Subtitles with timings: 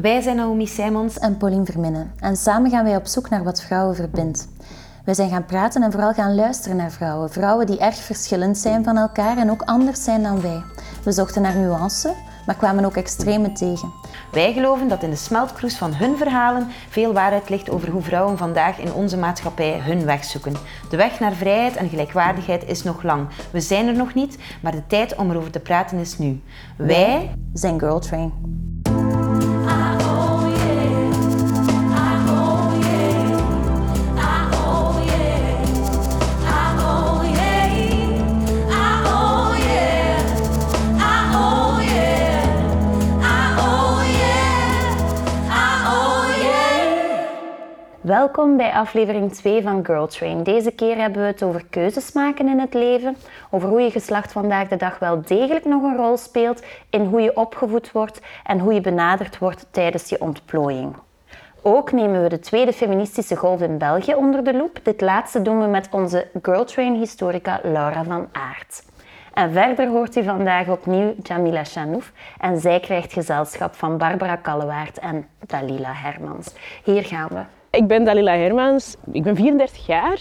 [0.00, 3.62] Wij zijn Naomi Simons en Pauline Verminnen en samen gaan wij op zoek naar wat
[3.62, 4.48] vrouwen verbindt.
[5.04, 7.30] Wij zijn gaan praten en vooral gaan luisteren naar vrouwen.
[7.30, 10.62] Vrouwen die erg verschillend zijn van elkaar en ook anders zijn dan wij.
[11.04, 12.14] We zochten naar nuance,
[12.46, 13.92] maar kwamen ook extreme tegen.
[14.32, 18.38] Wij geloven dat in de smeltkroes van hun verhalen veel waarheid ligt over hoe vrouwen
[18.38, 20.54] vandaag in onze maatschappij hun weg zoeken.
[20.90, 23.28] De weg naar vrijheid en gelijkwaardigheid is nog lang.
[23.50, 26.42] We zijn er nog niet, maar de tijd om erover te praten is nu.
[26.76, 28.65] Wij zijn Girl Train.
[48.06, 50.42] Welkom bij aflevering 2 van Girl Train.
[50.42, 53.16] Deze keer hebben we het over keuzes maken in het leven,
[53.50, 57.20] over hoe je geslacht vandaag de dag wel degelijk nog een rol speelt in hoe
[57.20, 60.96] je opgevoed wordt en hoe je benaderd wordt tijdens je ontplooiing.
[61.62, 64.80] Ook nemen we de tweede feministische golf in België onder de loep.
[64.82, 68.84] Dit laatste doen we met onze Girl Train historica Laura van Aert.
[69.34, 74.98] En verder hoort u vandaag opnieuw Jamila Chanouf en zij krijgt gezelschap van Barbara Kallewaard
[74.98, 76.54] en Dalila Hermans.
[76.84, 77.55] Hier gaan we.
[77.76, 80.20] Ik ben Dalila Hermans, ik ben 34 jaar.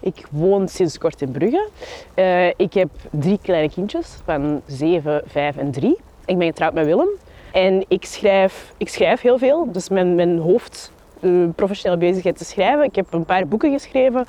[0.00, 1.68] Ik woon sinds kort in Brugge.
[2.16, 5.96] Uh, ik heb drie kleine kindjes van 7, 5 en 3.
[6.24, 7.08] Ik ben getrouwd met Willem.
[7.52, 9.72] En ik schrijf, ik schrijf heel veel.
[9.72, 12.84] Dus mijn, mijn hoofd uh, professionele bezigheid te schrijven.
[12.84, 14.26] Ik heb een paar boeken geschreven.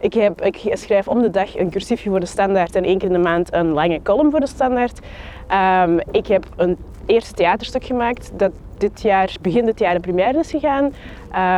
[0.00, 3.08] Ik, heb, ik schrijf om de dag een cursiefje voor de standaard en één keer
[3.08, 4.98] in de maand een lange column voor de standaard.
[5.82, 10.38] Um, ik heb een eerste theaterstuk gemaakt dat dit jaar, begin dit jaar de première
[10.38, 10.92] is gegaan.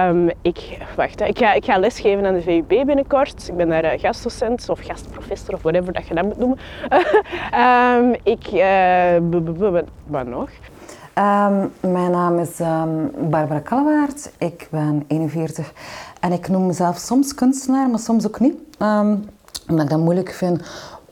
[0.08, 3.48] Um, ik, wacht, ik, ga, ik ga lesgeven aan de VUB binnenkort.
[3.48, 6.58] Ik ben daar uh, gastdocent of gastprofessor of whatever dat je dat moet noemen.
[7.54, 10.48] um, ik, uh, wat nog?
[11.14, 12.56] Um, mijn naam is
[13.18, 14.32] Barbara Kallewaard.
[14.38, 15.72] Ik ben 41
[16.20, 18.54] en ik noem mezelf soms kunstenaar, maar soms ook niet.
[19.68, 20.62] omdat ik dat moeilijk vind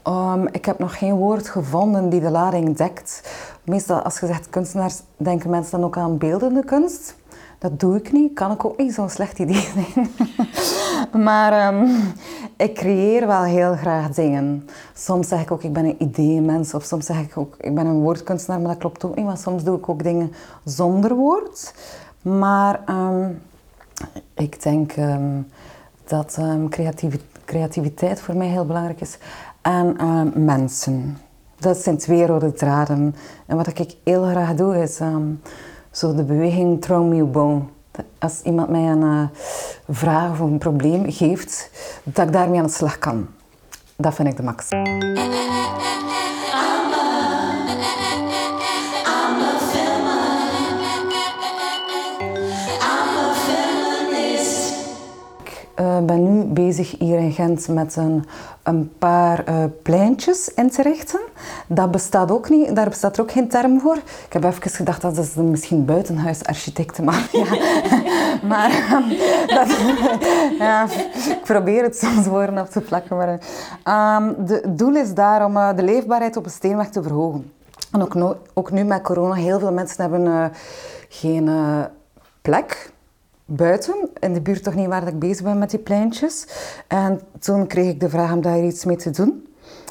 [0.08, 3.30] Um, ik heb nog geen woord gevonden die de lading dekt.
[3.64, 7.16] Meestal als je zegt kunstenaars, denken mensen dan ook aan beeldende kunst.
[7.58, 8.34] Dat doe ik niet.
[8.34, 10.10] Kan ik ook niet zo'n slecht idee zijn.
[11.22, 12.12] maar um,
[12.56, 14.68] ik creëer wel heel graag dingen.
[14.94, 16.74] Soms zeg ik ook, ik ben een ideeënmens.
[16.74, 18.60] Of soms zeg ik ook, ik ben een woordkunstenaar.
[18.60, 19.26] Maar dat klopt ook niet.
[19.26, 20.32] Want soms doe ik ook dingen
[20.64, 21.74] zonder woord.
[22.22, 23.40] Maar um,
[24.34, 24.94] ik denk
[26.04, 26.38] dat
[27.44, 29.18] creativiteit voor mij heel belangrijk is
[29.72, 31.18] uh, mensen.
[31.58, 33.14] Dat zijn twee rode draden.
[33.46, 35.40] En wat ik heel graag doe is um,
[35.90, 37.60] zo de beweging Throw Me Bone.
[38.18, 39.22] Als iemand mij een uh,
[39.88, 41.70] vraag of een probleem geeft,
[42.02, 43.26] dat ik daarmee aan de slag kan.
[43.96, 44.68] Dat vind ik de max.
[56.08, 58.24] Ben nu bezig hier in Gent met een,
[58.62, 61.20] een paar uh, pleintjes in te richten.
[61.66, 63.96] Dat bestaat ook niet, daar bestaat er ook geen term voor.
[63.96, 67.44] Ik heb even gedacht dat is misschien buitenhuisarchitecten, maar ja.
[68.50, 69.00] maar
[69.46, 69.76] dat,
[70.66, 70.84] ja,
[71.28, 73.16] ik probeer het soms woorden op te plakken.
[73.16, 73.38] Maar,
[74.46, 77.52] het doel is daar om de leefbaarheid op een steenweg te verhogen.
[77.92, 80.52] En ook, ook nu met corona, heel veel mensen hebben
[81.08, 81.50] geen
[82.42, 82.92] plek
[83.50, 86.46] buiten, in de buurt toch niet waar ik bezig ben met die pleintjes.
[86.86, 89.46] En toen kreeg ik de vraag om daar iets mee te doen.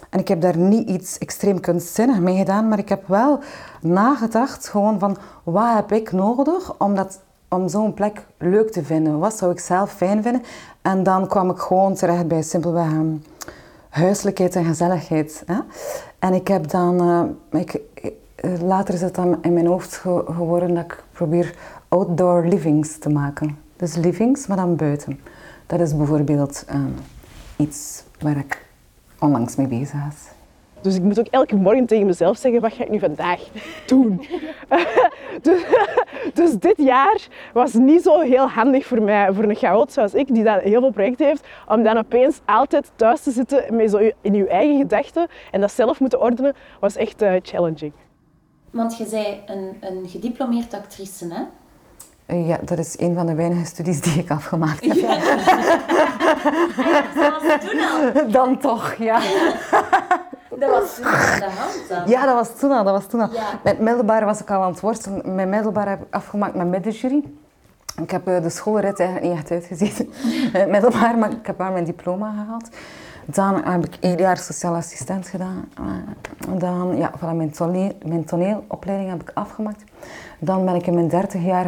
[0.10, 3.40] En ik heb daar niet iets extreem kunstzinnig mee gedaan, maar ik heb wel
[3.82, 9.20] nagedacht gewoon van wat heb ik nodig om, dat, om zo'n plek leuk te vinden?
[9.20, 10.44] Wat zou ik zelf fijn vinden?
[10.82, 13.24] En dan kwam ik gewoon terecht bij simpelweg um,
[13.90, 15.44] huiselijkheid en gezelligheid.
[15.46, 15.60] Hè?
[16.20, 17.10] En ik heb dan,
[17.54, 17.82] uh, ik,
[18.36, 21.56] eh, later is het dan in mijn hoofd geworden dat ik probeer
[21.88, 23.58] outdoor livings te maken.
[23.76, 25.20] Dus livings, maar dan buiten.
[25.66, 26.96] Dat is bijvoorbeeld um,
[27.56, 28.66] iets waar ik
[29.20, 30.36] onlangs mee bezig was.
[30.82, 33.42] Dus ik moet ook elke morgen tegen mezelf zeggen, wat ga ik nu vandaag
[33.86, 34.26] doen?
[35.42, 35.62] dus,
[36.34, 40.34] dus, dit jaar was niet zo heel handig voor mij, voor een chaot zoals ik,
[40.34, 44.12] die dan heel veel projecten heeft, om dan opeens altijd thuis te zitten met zo
[44.22, 47.92] in je eigen gedachten en dat zelf moeten ordenen, was echt uh, challenging.
[48.72, 51.42] Want je zei een, een gediplomeerd actrice, hè?
[52.28, 54.94] Eh, ja, dat is een van de weinige studies die ik afgemaakt heb.
[54.94, 55.16] Ja.
[57.16, 58.32] dat was toen al.
[58.32, 59.20] Dan toch, ja.
[60.60, 62.08] Dat was toen aan de hand dan?
[62.08, 62.84] Ja, dat was toen al.
[62.84, 63.30] Dat was toen al.
[63.64, 65.36] Met middelbaar was ik al aan het worstelen.
[65.36, 67.24] Mijn middelbaar heb ik afgemaakt met middenjury.
[68.02, 70.10] Ik heb eh, de schoolrit eigenlijk niet echt uitgezeten.
[70.72, 72.70] middelbaar, maar ik heb wel mijn diploma gehaald.
[73.26, 75.70] Dan heb ik één jaar sociaal assistent gedaan.
[75.78, 79.84] Eh, dan, ja, voilà, mijn, toneel, mijn toneelopleiding heb ik afgemaakt.
[80.40, 81.66] Dan ben ik in mijn dertig jaar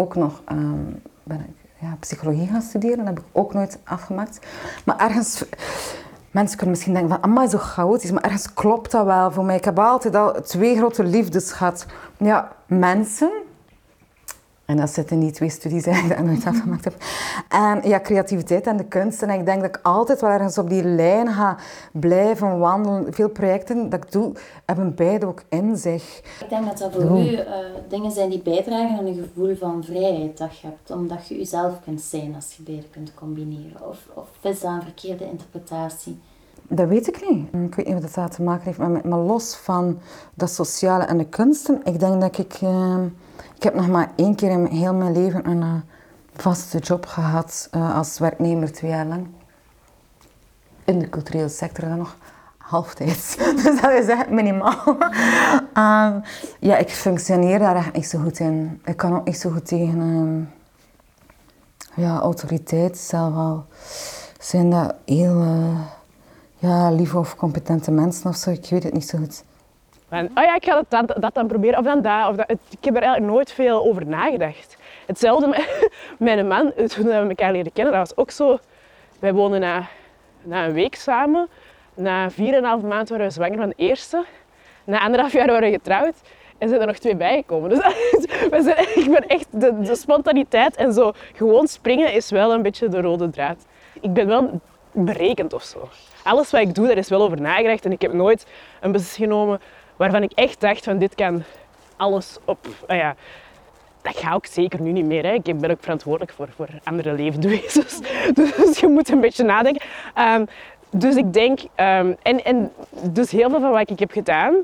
[0.00, 0.84] ook nog ehm,
[1.22, 2.96] ben ik, ja, psychologie gaan studeren.
[2.96, 4.46] Dat heb ik ook nooit afgemaakt.
[4.84, 5.44] Maar ergens...
[6.30, 8.10] Mensen kunnen misschien denken van, amai, zo chaotisch.
[8.10, 9.56] Maar ergens klopt dat wel voor mij.
[9.56, 11.86] Ik heb altijd al twee grote liefdes gehad.
[12.16, 13.30] Ja, mensen
[14.70, 16.94] en dat zitten die twee studies die ik nooit afgemaakt heb.
[17.48, 19.22] En ja, creativiteit en de kunst.
[19.22, 21.56] En ik denk dat ik altijd wel ergens op die lijn ga
[21.92, 23.14] blijven wandelen.
[23.14, 24.32] Veel projecten dat ik doe,
[24.64, 26.22] hebben beide ook in zich.
[26.40, 27.44] Ik denk dat dat voor u uh,
[27.88, 30.90] dingen zijn die bijdragen aan een gevoel van vrijheid dat je hebt.
[30.90, 33.88] Omdat je jezelf kunt zijn als je beide kunt combineren.
[33.88, 36.20] Of, of is dat een verkeerde interpretatie?
[36.72, 37.48] Dat weet ik niet.
[37.64, 39.98] Ik weet niet wat dat te maken heeft met Maar los van
[40.34, 42.60] dat sociale en de kunsten, ik denk dat ik...
[42.60, 42.96] Uh,
[43.56, 45.74] ik heb nog maar één keer in heel mijn leven een uh,
[46.34, 49.26] vaste job gehad uh, als werknemer, twee jaar lang.
[50.84, 52.16] In de culturele sector dan nog
[52.56, 53.36] halftijds.
[53.62, 54.88] Dus dat is echt minimaal.
[55.74, 56.22] um,
[56.68, 58.80] ja, ik functioneer daar echt niet zo goed in.
[58.84, 60.50] Ik kan ook niet zo goed tegen um,
[61.94, 63.64] ja, autoriteit zelf al.
[64.38, 65.80] Zijn dat heel uh,
[66.60, 68.50] ja, lieve of competente mensen of zo?
[68.50, 69.44] Ik weet het niet zo goed.
[70.10, 72.28] Oh ja, ik ga dat, dat, dat dan proberen, of dan dat.
[72.28, 72.50] Of dat.
[72.50, 74.76] Ik heb er eigenlijk nooit veel over nagedacht.
[75.06, 78.58] Hetzelfde met mijn man, toen we elkaar leren kennen, dat was ook zo.
[79.18, 79.86] Wij woonden na,
[80.42, 81.48] na een week samen.
[81.94, 82.36] Na 4,5
[82.86, 84.24] maand waren we zwanger van de eerste.
[84.84, 86.14] Na anderhalf jaar waren we getrouwd.
[86.58, 87.70] En zijn er nog twee bijgekomen.
[87.70, 87.78] Dus
[88.50, 92.62] we zijn, ik ben echt, de, de spontaniteit en zo gewoon springen is wel een
[92.62, 93.66] beetje de rode draad.
[94.00, 94.60] Ik ben wel
[94.92, 95.88] berekend of zo.
[96.22, 97.84] Alles wat ik doe, daar is wel over nagedacht.
[97.84, 98.46] En ik heb nooit
[98.80, 99.60] een beslissing genomen
[99.96, 101.42] waarvan ik echt dacht van dit kan
[101.96, 102.66] alles op...
[102.86, 103.14] Ah ja,
[104.02, 105.24] dat ga ik zeker nu niet meer.
[105.24, 105.32] Hè.
[105.32, 108.00] Ik ben ook verantwoordelijk voor, andere levende wezens.
[108.34, 109.86] Dus je moet een beetje nadenken.
[110.18, 110.46] Um,
[110.90, 114.54] dus ik denk, um, en, en dus heel veel van wat ik heb gedaan,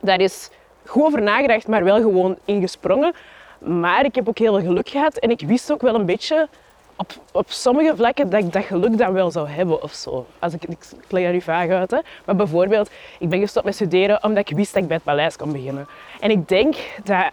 [0.00, 0.50] daar is
[0.86, 3.14] goed over nagedacht, maar wel gewoon ingesprongen.
[3.58, 6.48] Maar ik heb ook heel veel geluk gehad en ik wist ook wel een beetje
[6.96, 10.26] op, op sommige vlakken dat ik dat geluk dan wel zou hebben of zo.
[10.38, 10.78] Als ik, ik,
[11.08, 11.98] leg daar nu uit, hè.
[12.24, 15.36] maar bijvoorbeeld, ik ben gestopt met studeren omdat ik wist dat ik bij het paleis
[15.36, 15.88] kon beginnen.
[16.20, 17.24] En ik denk dat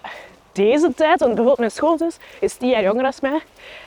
[0.51, 3.39] deze tijd, want bijvoorbeeld mijn schoolzus is tien jaar jonger dan mij,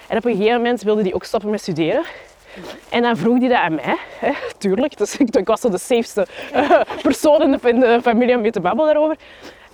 [0.08, 2.04] en op een gegeven moment wilde die ook stoppen met studeren.
[2.88, 4.96] En dan vroeg hij dat aan mij, hè, tuurlijk.
[4.96, 8.50] Dus ik, was zo de safeste uh, persoon in de, in de familie om mee
[8.50, 9.16] te babbelen daarover.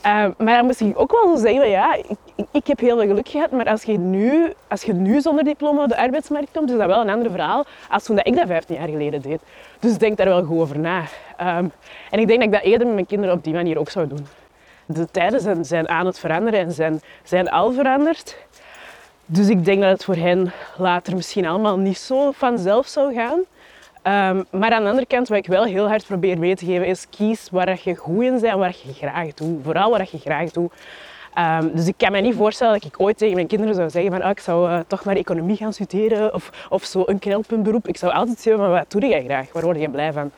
[0.07, 3.09] Uh, maar dan moest ik ook wel zo zeggen, ja, ik, ik, heb heel veel
[3.09, 6.71] geluk gehad, maar als je, nu, als je nu zonder diploma op de arbeidsmarkt komt,
[6.71, 9.41] is dat wel een ander verhaal als toen dat ik dat 15 jaar geleden deed.
[9.79, 10.99] Dus denk daar wel goed over na.
[11.41, 11.73] Um,
[12.11, 14.07] en ik denk dat ik dat eerder met mijn kinderen op die manier ook zou
[14.09, 14.27] doen.
[14.87, 18.37] De tijden zijn, zijn aan het veranderen en zijn, zijn al veranderd.
[19.27, 23.41] Dus ik denk dat het voor hen later misschien allemaal niet zo vanzelf zou gaan.
[24.05, 26.87] Um, maar aan de andere kant, wat ik wel heel hard probeer mee te geven,
[26.87, 29.61] is kies waar je goed in bent en waar je graag doet.
[29.63, 30.73] Vooral waar je graag doet.
[31.39, 34.13] Um, dus ik kan me niet voorstellen dat ik ooit tegen mijn kinderen zou zeggen
[34.13, 37.89] van oh, ik zou uh, toch maar economie gaan studeren of, of zo een knelpuntberoep.
[37.89, 39.53] Ik zou altijd zeggen, maar wat doe jij graag?
[39.53, 40.31] Waar word je blij van?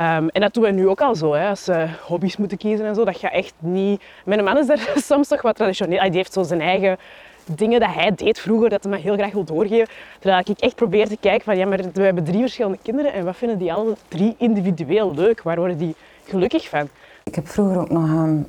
[0.00, 2.86] Um, en dat doen we nu ook al zo, hè, als ze hobby's moeten kiezen
[2.86, 3.04] en zo.
[3.04, 4.02] Dat gaat echt niet...
[4.24, 5.98] Mijn man is daar soms toch wat traditioneel.
[5.98, 6.98] Hij heeft zo zijn eigen
[7.44, 9.88] dingen dat hij deed vroeger, dat hij me heel graag wil doorgeven.
[10.18, 13.24] Terwijl ik echt probeer te kijken van, ja, maar we hebben drie verschillende kinderen en
[13.24, 15.42] wat vinden die alle drie individueel leuk?
[15.42, 15.94] Waar worden die
[16.24, 16.88] gelukkig van?
[17.24, 18.46] Ik heb vroeger ook nog um,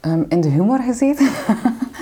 [0.00, 1.28] um, in de humor gezeten.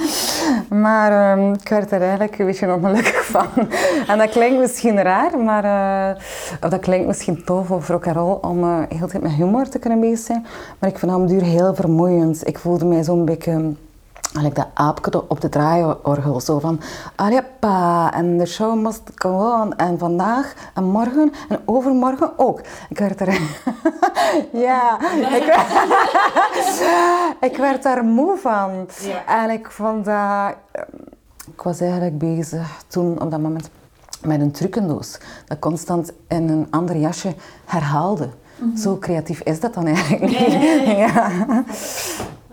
[0.85, 3.47] maar um, ik werd er eigenlijk een beetje ongelukkig van.
[4.11, 6.23] en dat klinkt misschien raar, maar uh,
[6.63, 10.01] of dat klinkt misschien tof of rock'n'roll om uh, heel tijd met humor te kunnen
[10.01, 10.47] bezig zijn.
[10.79, 12.47] Maar ik vond het duur heel vermoeiend.
[12.49, 13.75] Ik voelde mij zo'n beetje
[14.35, 16.41] Eigenlijk dat aapje op de draaiorgel.
[16.41, 16.81] Zo van,
[17.61, 19.77] pa, en de show must go on.
[19.77, 22.61] En vandaag en morgen en overmorgen ook.
[22.89, 23.29] Ik werd er...
[24.53, 25.01] ja,
[25.39, 25.67] ik werd...
[27.53, 28.89] ik werd daar moe van.
[29.27, 30.55] En ik vond dat...
[31.53, 33.71] Ik was eigenlijk bezig toen, op dat moment,
[34.23, 35.19] met een trucendoos.
[35.47, 37.35] Dat constant in een ander jasje
[37.65, 38.29] herhaalde.
[38.57, 38.77] Mhm.
[38.77, 40.87] Zo creatief is dat dan eigenlijk niet.
[41.05, 41.31] ja.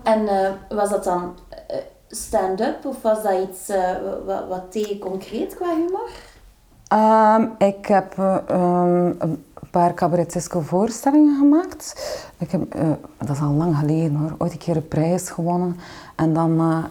[0.03, 1.33] En uh, was dat dan
[2.25, 3.91] stand-up of was dat iets uh,
[4.25, 6.09] wat, wat concreet qua humor?
[6.93, 8.17] Um, ik heb
[8.51, 11.95] um, een paar cabaretesque voorstellingen gemaakt.
[12.37, 12.81] Ik heb, uh,
[13.17, 15.79] dat is al lang geleden hoor, ooit een keer een prijs gewonnen.
[16.15, 16.85] En dan,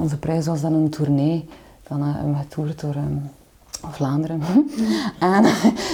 [0.00, 1.48] onze prijs was dan een tournee.
[1.88, 3.30] Dan hebben we getoerd door um,
[3.90, 4.42] Vlaanderen.
[5.18, 5.44] en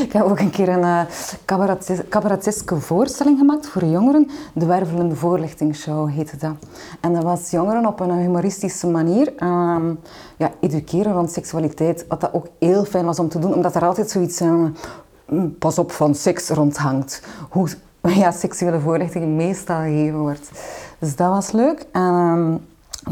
[0.01, 1.01] ik heb ook een keer een uh,
[2.09, 4.31] cabareteske voorstelling gemaakt voor jongeren.
[4.53, 6.55] De Wervelende Voorlichtingsshow heette dat.
[7.01, 9.77] En dat was jongeren op een humoristische manier uh,
[10.37, 12.05] ja, educeren rond seksualiteit.
[12.09, 14.41] Wat dat ook heel fijn was om te doen, omdat er altijd zoiets...
[14.41, 17.23] Mm, pas op, van seks rondhangt.
[17.51, 17.69] Hoe
[18.23, 20.51] ja, seksuele voorlichting meestal gegeven wordt.
[20.99, 21.87] Dus dat was leuk.
[21.93, 22.57] En ehm,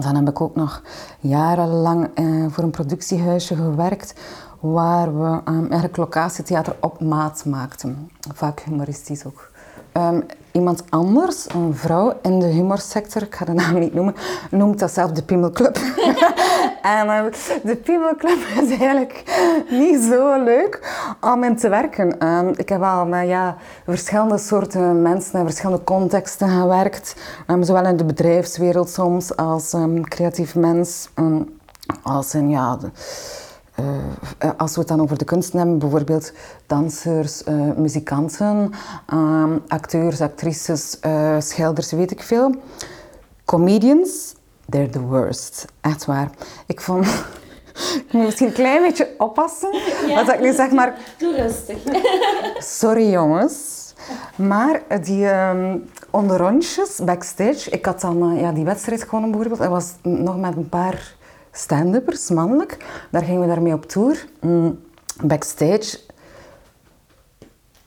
[0.02, 0.82] dan heb ik ook nog
[1.20, 4.14] jarenlang eh, voor een productiehuisje gewerkt
[4.62, 8.10] waar we um, eigenlijk locatietheater op maat maakten.
[8.34, 9.50] Vaak humoristisch ook.
[9.92, 10.20] Ehm,
[10.52, 14.14] iemand anders, een vrouw in de humorsector, ik ga de naam niet noemen,
[14.50, 15.76] noemt dat zelf de Pimmelclub.
[16.96, 17.24] en uh,
[17.64, 19.22] de Pimmelclub is eigenlijk
[19.70, 22.26] niet zo leuk om in te werken.
[22.28, 27.16] Um, ik heb wel met ja, verschillende soorten mensen in verschillende contexten gewerkt.
[27.60, 31.08] zowel in de bedrijfswereld soms als creatief mens.
[32.02, 32.76] als in ja...
[32.76, 32.90] De,
[34.44, 36.32] uh, als we het dan over de kunsten hebben, bijvoorbeeld
[36.66, 38.72] dansers, uh, muzikanten,
[39.14, 40.98] uh, acteurs, actrices,
[41.38, 42.54] schilders, weet ik veel.
[43.44, 44.34] Comedians,
[44.68, 45.64] they're the worst.
[45.80, 46.30] Echt waar.
[46.66, 47.06] Ik vond...
[48.06, 49.74] ik moet misschien een klein beetje oppassen.
[50.06, 50.34] Ja.
[50.34, 50.98] Ik nu zeg maar...
[51.18, 51.76] Doe rustig.
[52.78, 53.80] Sorry jongens.
[54.36, 55.90] Maar die um,
[57.04, 59.60] backstage, ik had dan ja, die wedstrijd gewonnen bijvoorbeeld.
[59.60, 61.14] En was nog met een paar
[61.52, 62.76] stand-uppers, mannelijk.
[63.10, 64.26] Daar gingen we daarmee op tour.
[64.40, 64.80] Mm,
[65.22, 65.98] backstage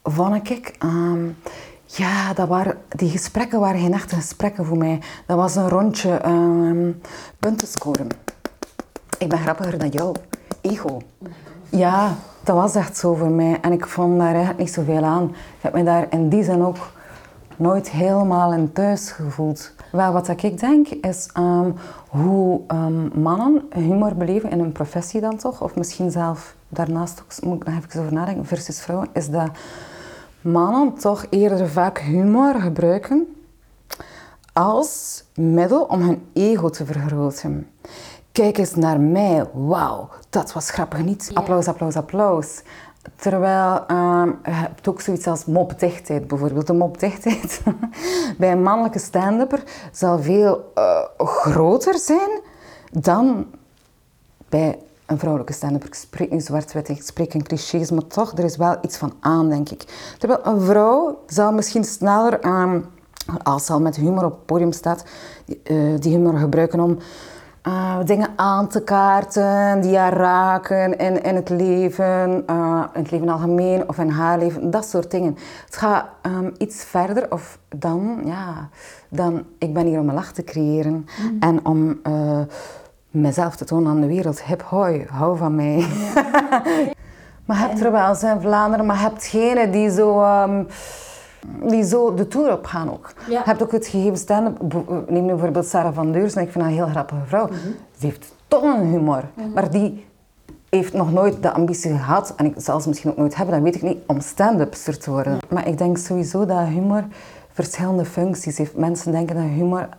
[0.04, 0.76] vond ik...
[0.84, 1.38] Um,
[1.86, 5.02] ja, dat waren, die gesprekken waren geen echte gesprekken voor mij.
[5.26, 7.02] Dat was een rondje um,
[7.40, 8.08] punten scoren.
[9.18, 10.16] Ik ben grappiger dan jou.
[10.62, 11.02] Ego.
[11.70, 13.58] Ja, dat was echt zo voor mij.
[13.62, 15.24] En ik vond daar echt niet zoveel aan.
[15.30, 16.78] Ik heb me daar in die zin ook
[17.58, 19.72] nooit helemaal in thuis gevoeld.
[19.92, 21.76] Wel, wat ik denk is um,
[22.10, 27.44] hoe um, mannen humor beleven in hun professie dan toch, of misschien zelf daarnaast ook,
[27.44, 29.50] moet ik nog even over nadenken, versus vrouwen, is dat
[30.42, 33.36] mannen toch eerder vaak humor gebruiken
[34.54, 37.70] als middel om hun ego te vergroten.
[38.32, 41.32] Kijk eens naar mij, wauw, dat was grappig niet.
[41.34, 42.62] Applaus, applaus, applaus.
[43.16, 43.84] Terwijl
[44.44, 46.68] je hebt ook zoiets als mopdichtheid bijvoorbeeld.
[46.68, 47.62] De mopdichtheid
[48.38, 52.40] bij een mannelijke stand-upper zal veel uh, groter zijn
[52.92, 53.46] dan
[54.50, 55.88] bij een vrouwelijke stand-upper.
[55.88, 59.14] Ik spreek nu zwartwittig, ik spreek in clichés, maar toch, er is wel iets van
[59.20, 60.14] aan, denk ik.
[60.18, 62.74] Terwijl een vrouw zal misschien sneller, uh,
[63.44, 65.04] als ze al met humor op het podium staat,
[65.46, 66.98] die, die humor gebruiken om
[67.68, 73.12] uh, dingen aan te kaarten die haar raken in, in het leven, uh, in het
[73.12, 75.38] leven algemeen of in haar leven, dat soort dingen.
[75.66, 78.70] Het gaat um, iets verder of dan, ja,
[79.10, 81.38] dan ik ben hier om een lach te creëren mm.
[81.40, 82.40] en om uh,
[83.12, 84.44] mezelf te tonen aan de wereld.
[84.44, 85.86] Hip hoi, hou van mij.
[86.16, 86.64] Ja.
[87.46, 90.24] maar hebt er wel zijn Vlaanderen, maar hebt geen die zo...
[90.44, 90.68] Um,
[91.64, 93.14] die zo de tour op gaan ook.
[93.30, 94.60] Je hebt ook het gegeven stand
[95.10, 97.48] Neem nu bijvoorbeeld Sarah van Deursen, ik vind haar een heel grappige vrouw.
[97.48, 99.52] Mm Ze heeft toch een humor, mhm.
[99.54, 100.06] maar die
[100.70, 103.64] heeft nog nooit de ambitie gehad, en ik zal ze misschien ook nooit hebben, dat
[103.64, 105.38] weet ik niet, om stand-upster te worden.
[105.50, 107.04] Maar ik denk sowieso dat humor
[107.52, 108.78] verschillende functies heeft.
[108.78, 109.90] Mensen denken dat humor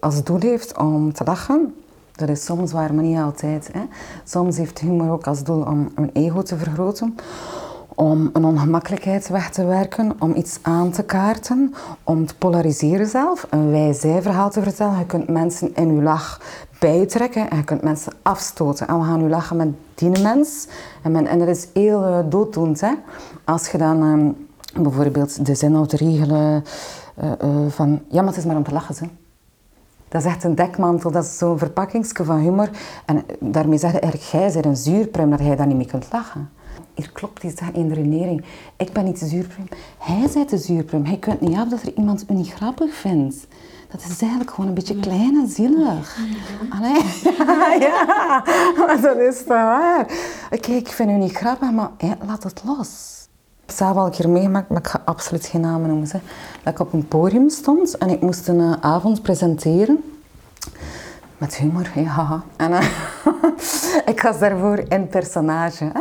[0.00, 1.74] als doel heeft om te lachen.
[2.12, 3.70] Dat is soms waar, maar niet altijd.
[3.72, 3.80] Hè.
[4.24, 7.16] Soms heeft humor ook als doel om een ego te vergroten
[8.00, 13.46] om een ongemakkelijkheid weg te werken, om iets aan te kaarten, om te polariseren zelf,
[13.50, 14.98] een wij-zij-verhaal te vertellen.
[14.98, 16.40] Je kunt mensen in uw lach
[16.78, 18.88] bijtrekken en je kunt mensen afstoten.
[18.88, 20.68] En we gaan nu lachen met die mens.
[21.02, 22.80] En, men, en dat is heel uh, dooddoend.
[22.80, 22.92] Hè?
[23.44, 24.46] Als je dan um,
[24.82, 26.64] bijvoorbeeld de zin de regelen
[27.22, 28.00] uh, uh, van...
[28.08, 29.06] Ja, maar het is maar om te lachen, hè.
[30.08, 32.70] Dat is echt een dekmantel, dat is zo'n verpakkingsje van humor.
[33.06, 36.06] En daarmee zeg je eigenlijk, jij bent een zuurpruim, dat jij daar niet mee kunt
[36.12, 36.50] lachen
[37.00, 38.44] hier klopt iets in de redenering.
[38.76, 39.68] Ik ben niet de zuurprum.
[39.98, 41.04] Hij zei de zuurprum.
[41.04, 43.46] Hij kunt niet af dat er iemand u niet grappig vindt.
[43.90, 46.18] Dat is eigenlijk gewoon een beetje klein en zielig.
[46.70, 47.02] Allee.
[47.88, 48.42] ja,
[48.76, 50.06] maar dat is toch waar.
[50.50, 51.90] Oké, ik vind u niet grappig, maar
[52.26, 52.88] laat het los.
[53.62, 56.08] Ik heb zelf al een keer meegemaakt, maar ik ga absoluut geen namen noemen.
[56.10, 56.18] Hè.
[56.62, 60.04] Dat ik op een podium stond en ik moest een uh, avond presenteren.
[61.38, 62.42] Met humor, ja.
[62.56, 62.84] En uh,
[64.12, 65.84] ik was daarvoor in personage.
[65.84, 66.00] Hè.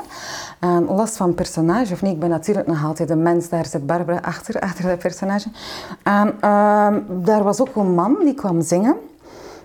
[0.59, 3.85] En los van personage, of niet, ik ben natuurlijk nog altijd een mens, daar zit
[3.85, 5.49] Barbara achter, achter dat personage.
[6.03, 8.95] En uh, daar was ook een man die kwam zingen.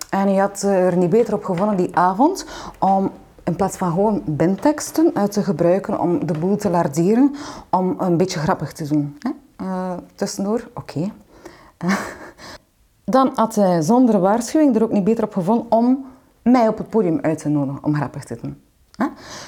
[0.09, 2.45] En hij had er niet beter op gevonden die avond
[2.79, 3.11] om
[3.43, 7.35] in plaats van gewoon bindteksten uit te gebruiken om de boel te larderen,
[7.69, 9.17] om een beetje grappig te doen.
[9.61, 11.11] Uh, tussendoor, oké.
[13.05, 16.05] Dan had hij zonder waarschuwing er ook niet beter op gevonden om
[16.41, 18.64] mij op het podium uit te nodigen om grappig te doen.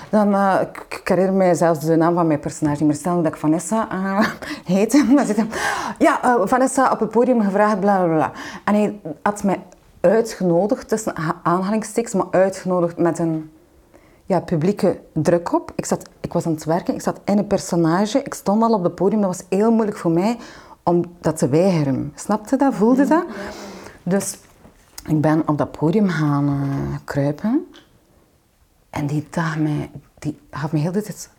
[0.10, 3.34] Dan, uh, ik herinner mij zelfs de naam van mijn personage niet meer stellen, dat
[3.34, 4.28] ik Vanessa uh,
[4.74, 5.06] heette.
[6.00, 8.32] ja, uh, Vanessa op het podium gevraagd, bla bla bla.
[8.66, 9.64] En hij had mij
[10.02, 11.14] uitgenodigd, tussen
[11.44, 13.52] aanhalingstekens, maar uitgenodigd met een...
[14.26, 15.72] ja, publieke druk op.
[15.76, 18.74] Ik, zat, ik was aan het werken, ik zat in een personage, ik stond al
[18.74, 19.22] op het podium.
[19.22, 20.38] Dat was heel moeilijk voor mij
[20.84, 22.12] om dat te weigeren.
[22.16, 22.74] Snapte dat?
[22.74, 23.24] Voelde dat?
[24.04, 24.38] Dus
[25.06, 27.68] ik ben op dat podium gaan uh, kruipen.
[28.98, 31.30] En die dag mij, die gaf me heel de tijd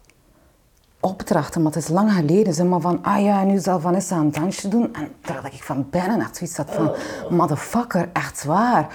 [1.00, 2.54] opdrachten, maar het is lang geleden.
[2.54, 4.94] Zeg maar van, ah ja, nu zal Vanessa een dansje doen.
[4.94, 6.94] En dat ik van binnen echt zoiets had van,
[7.30, 8.86] motherfucker, echt waar.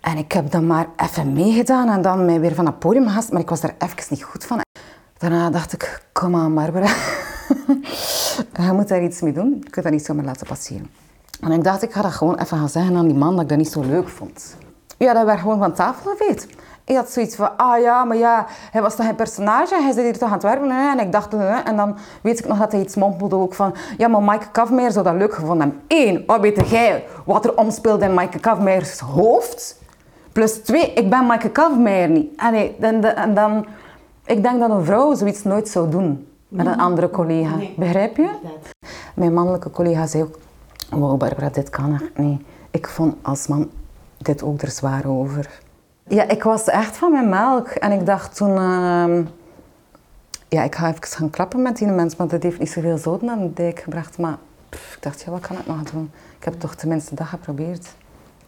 [0.00, 3.32] En ik heb dan maar even meegedaan en dan mij weer van het podium gehast,
[3.32, 4.60] maar ik was daar even niet goed van.
[5.18, 6.86] Daarna dacht ik, kom aan Barbara,
[8.66, 9.60] je moet daar iets mee doen.
[9.64, 10.90] Je kunt dat niet zomaar laten passeren.
[11.40, 13.48] En ik dacht, ik ga dat gewoon even gaan zeggen aan die man dat ik
[13.48, 14.56] dat niet zo leuk vond.
[14.98, 16.46] Ja, dat werd gewoon van tafel geveegd.
[16.86, 20.04] Ik had zoiets van, ah ja, maar ja, hij was toch een personage, hij zit
[20.04, 20.70] hier toch aan het werken.
[20.70, 24.08] En ik dacht, en dan weet ik nog dat hij iets mompelde ook van, ja,
[24.08, 25.82] maar Maaike Kafmeijer zou dat leuk gevonden hebben.
[25.88, 29.82] Eén, wat weet jij wat er omspeelde in Maaike Kafmeijers hoofd?
[30.32, 32.34] Plus twee, ik ben Maaike Kafmeijer niet.
[32.36, 33.66] En dan,
[34.24, 37.56] ik denk dat een vrouw zoiets nooit zou doen met een andere collega.
[37.76, 38.28] Begrijp je?
[39.14, 40.38] Mijn mannelijke collega zei ook,
[40.90, 42.42] wow Barbara, dit kan echt niet.
[42.70, 43.70] Ik vond als man
[44.18, 45.62] dit ook er zwaar over.
[46.08, 47.68] Ja, ik was echt van mijn melk.
[47.68, 48.50] En ik dacht toen...
[48.50, 49.26] Uh,
[50.48, 53.30] ja, ik ga even gaan klappen met die mensen, want het heeft niet zoveel zoden
[53.30, 54.18] aan de dijk gebracht.
[54.18, 54.36] Maar
[54.68, 56.10] pff, ik dacht, ja, wat kan ik nog doen?
[56.38, 57.86] Ik heb toch tenminste dat geprobeerd.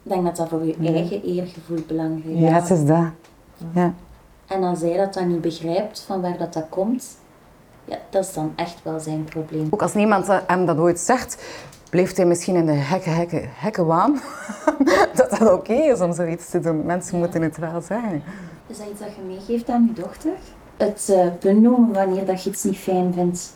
[0.03, 2.39] Ik denk dat dat voor je eigen eergevoel belangrijk is.
[2.39, 3.05] Ja, het is dat.
[3.73, 3.93] Ja.
[4.47, 7.17] En als hij dat dan niet begrijpt, van waar dat, dat komt,
[7.85, 9.67] ja, dat is dan echt wel zijn probleem.
[9.69, 11.43] Ook als niemand hem dat ooit zegt,
[11.89, 14.19] bleef hij misschien in de hekke, hekke, hekke waan
[15.15, 16.85] dat dat oké is om zoiets te doen.
[16.85, 18.23] Mensen moeten het wel zeggen.
[18.67, 20.31] Is dat iets dat je meegeeft aan je dochter?
[20.77, 23.55] Het uh, benoemen wanneer dat je iets niet fijn vindt.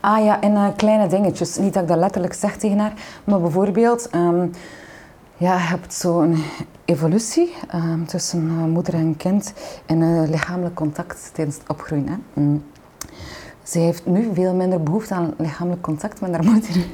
[0.00, 1.56] Ah ja, in uh, kleine dingetjes.
[1.56, 2.92] Niet dat ik dat letterlijk zeg tegen haar,
[3.24, 4.08] maar bijvoorbeeld...
[4.14, 4.50] Um,
[5.36, 6.44] ja, je hebt zo'n
[6.84, 9.52] evolutie um, tussen uh, moeder en kind
[9.86, 12.08] in lichamelijk contact tijdens het opgroeien.
[12.08, 12.42] Hè?
[12.42, 12.62] Mm.
[13.62, 16.86] Ze heeft nu veel minder behoefte aan lichamelijk contact met haar moeder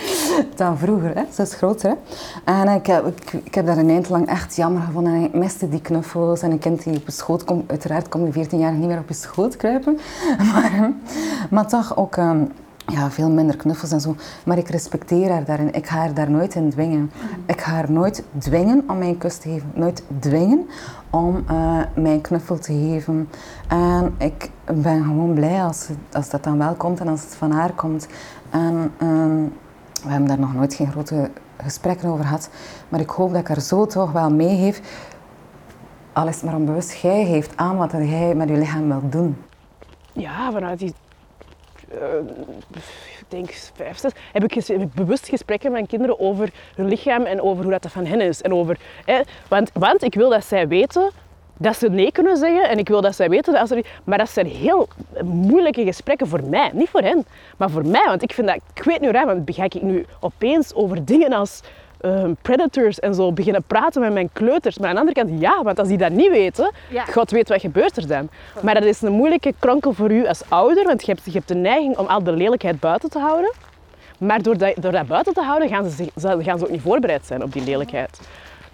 [0.56, 1.14] dan vroeger.
[1.14, 1.22] Hè.
[1.32, 1.90] Ze is groter.
[1.90, 1.96] Hè.
[2.52, 5.14] En ik heb, ik, ik, heb daar een eind lang echt jammer gevonden.
[5.14, 6.42] En ik miste die knuffels.
[6.42, 8.98] En een kind die op je schoot komt, uiteraard komt die 14 jaar niet meer
[8.98, 9.98] op je schoot kruipen.
[10.52, 10.92] Maar,
[11.50, 12.16] maar toch ook...
[12.16, 12.52] Um,
[12.86, 14.16] ja, veel minder knuffels en zo.
[14.44, 15.74] Maar ik respecteer haar daarin.
[15.74, 17.10] Ik ga haar daar nooit in dwingen.
[17.46, 19.70] Ik ga haar nooit dwingen om mij een kus te geven.
[19.74, 20.66] Nooit dwingen
[21.10, 23.28] om uh, mij een knuffel te geven.
[23.68, 27.50] En ik ben gewoon blij als, als dat dan wel komt en als het van
[27.50, 28.06] haar komt.
[28.50, 29.44] En uh,
[30.02, 31.30] we hebben daar nog nooit geen grote
[31.62, 32.50] gesprekken over gehad.
[32.88, 34.80] Maar ik hoop dat ik haar zo toch wel meegeef.
[36.12, 39.36] Al is het maar onbewust, jij geeft aan wat jij met je lichaam wilt doen.
[40.12, 40.94] Ja, vanuit die
[43.18, 46.88] ik denk vijf, zes, heb ik, heb ik, bewust gesprekken met mijn kinderen over hun
[46.88, 48.42] lichaam en over hoe dat van hen is.
[48.42, 48.78] En over,
[49.48, 51.10] want, want ik wil dat zij weten
[51.58, 53.84] dat ze nee kunnen zeggen en ik wil dat zij weten dat ze...
[54.04, 54.88] Maar dat zijn heel
[55.24, 57.26] moeilijke gesprekken voor mij, niet voor hen.
[57.56, 58.56] Maar voor mij, want ik vind dat...
[58.74, 61.60] Ik weet nu raar, want ga ik nu opeens over dingen als
[62.00, 64.78] Ehm, predators en zo beginnen praten met mijn kleuters.
[64.78, 66.72] Maar aan de andere kant, ja, want als die dat niet weten,
[67.10, 68.28] God weet wat gebeurt er dan.
[68.62, 71.48] Maar dat is een moeilijke kronkel voor u als ouder, want je hebt, je hebt
[71.48, 73.52] de neiging om al de lelijkheid buiten te houden.
[74.18, 77.26] Maar door dat, door dat buiten te houden, gaan ze, gaan ze ook niet voorbereid
[77.26, 78.20] zijn op die lelijkheid.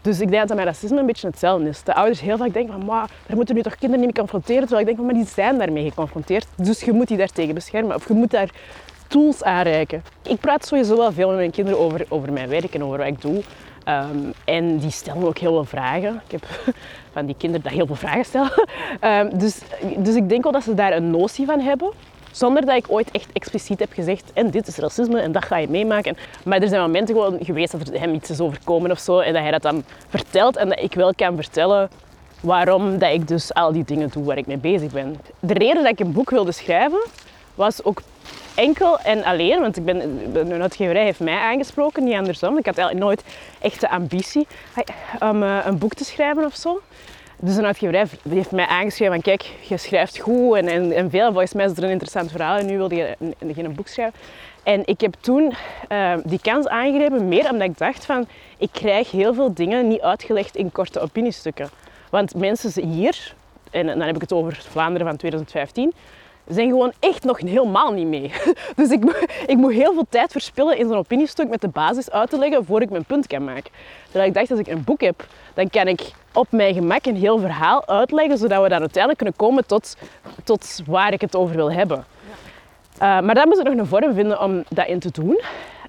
[0.03, 1.83] Dus ik denk dat dat met racisme een beetje hetzelfde is.
[1.83, 4.63] De ouders heel vaak denken van, maar daar moeten nu toch kinderen niet mee confronteren.
[4.63, 6.47] Terwijl ik denk maar die zijn daarmee geconfronteerd.
[6.57, 7.97] Dus je moet die daartegen beschermen.
[7.97, 8.51] Of je moet daar
[9.13, 10.03] tools aanreiken.
[10.23, 13.07] Ik praat sowieso wel veel met mijn kinderen over, over mijn werk en over wat
[13.07, 13.43] ik doe.
[13.85, 16.23] Ehm, en die stellen ook heel veel vragen.
[16.29, 16.75] Ik heb
[17.13, 18.53] van die kinderen dat heel veel vragen stellen.
[19.01, 19.59] Um, dus,
[19.97, 21.91] dus ik denk wel dat ze daar een notie van hebben.
[22.31, 25.57] Zonder dat ik ooit echt expliciet heb gezegd, en dit is racisme en dat ga
[25.57, 26.17] je meemaken.
[26.45, 29.19] Maar er zijn momenten gewoon geweest dat er hem iets is overkomen of zo.
[29.19, 31.91] En dat hij dat dan vertelt en dat ik wel kan vertellen
[32.41, 35.21] waarom dat ik dus al die dingen doe waar ik mee bezig ben.
[35.41, 37.07] De reden dat ik een boek wilde schrijven,
[37.55, 38.03] was ook
[38.55, 42.59] enkel en alleen, want ik ben, de uitgeverij heeft mij aangesproken, niet andersom.
[42.59, 43.25] Ik had eigenlijk nooit
[43.61, 44.47] echt de ambitie
[45.19, 46.81] om uh, een boek te schrijven of zo.
[47.45, 51.53] Dus een uitgeverij heeft mij aangeschreven van kijk, je schrijft goed en, en, veel, volgens
[51.53, 54.19] mij is er een interessant verhaal en nu wilde je een, boek schrijven.
[54.63, 55.55] En ik heb toen
[55.93, 58.27] uh, die kans aangegrepen, meer omdat ik dacht van,
[58.59, 61.71] ik krijg heel veel dingen niet uitgelegd in korte opiniestukken.
[62.11, 63.35] Want mensen hier,
[63.71, 65.93] en dan heb ik het over Vlaanderen van 2015,
[66.47, 68.33] zijn gewoon echt nog helemaal niet mee.
[68.77, 72.31] Dus ik, ik moet heel veel tijd verspillen in zo'n opiniestuk met de basis uit
[72.31, 73.71] te leggen voor ik mijn punt kan maken.
[74.05, 77.17] Terwijl ik dacht, als ik een boek heb, dan kan ik op mijn gemak een
[77.17, 79.97] heel verhaal uitleggen, zodat we dan uiteindelijk kunnen komen tot,
[80.45, 82.05] tot waar ik het over wil hebben.
[82.95, 85.41] Uh, maar dan moest ik nog een vorm vinden om dat in te doen.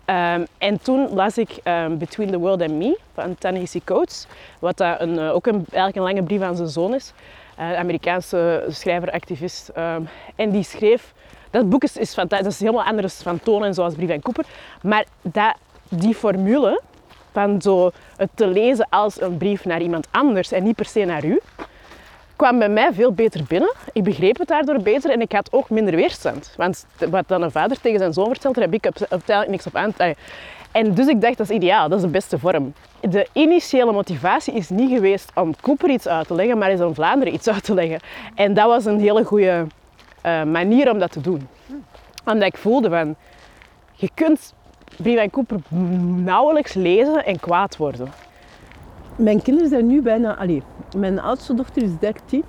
[0.06, 4.28] Um, en toen las ik um, Between the World and Me van Ta-Nehisi Coates,
[4.60, 7.14] wat een, uh, ook een, eigenlijk een lange brief aan zijn zoon is.
[7.56, 9.70] Eh, Amerikaanse schrijver, activist.
[9.70, 10.02] ehm,
[10.36, 11.14] en die schreef,
[11.50, 12.16] dat boek is, is
[12.60, 14.46] helemaal anders van toon en zoals Brief en Cooper.
[14.82, 15.56] Maar dat,
[15.90, 16.82] die formule
[17.32, 21.06] van zo het te lezen als een brief naar iemand anders en niet per se
[21.06, 21.40] naar u,
[22.36, 23.74] kwam bij mij veel beter binnen.
[23.94, 26.54] Ik begreep het daardoor beter en ik had ook minder weerstand.
[26.58, 29.76] Want wat dan een vader tegen zijn zoon vertelt, daar heb ik uiteindelijk niks op
[29.76, 29.94] aan.
[30.72, 32.74] En dus ik dacht, dat is ideaal, dat is de beste vorm.
[33.10, 36.94] De initiële motivatie is niet geweest om Cooper iets uit te leggen, maar is om
[36.94, 38.00] Vlaanderen iets uit te leggen.
[38.36, 39.68] En dat was een hele goede
[40.22, 41.48] eh, manier om dat te doen.
[42.26, 43.16] Omdat ik voelde van,
[43.94, 44.54] je kunt
[44.98, 45.60] Brief en Cooper
[46.24, 48.08] nauwelijks lezen en kwaad worden.
[49.16, 50.38] Mijn kinderen zijn nu bijna...
[50.38, 50.64] Allee,
[50.98, 52.44] mijn oudste dochter is 13.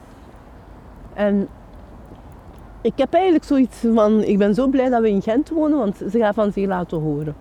[1.14, 1.48] En
[2.80, 4.22] ik heb eigenlijk zoiets van...
[4.22, 6.98] Ik ben zo blij dat we in Gent wonen, want ze gaat van zich laten
[6.98, 7.34] horen.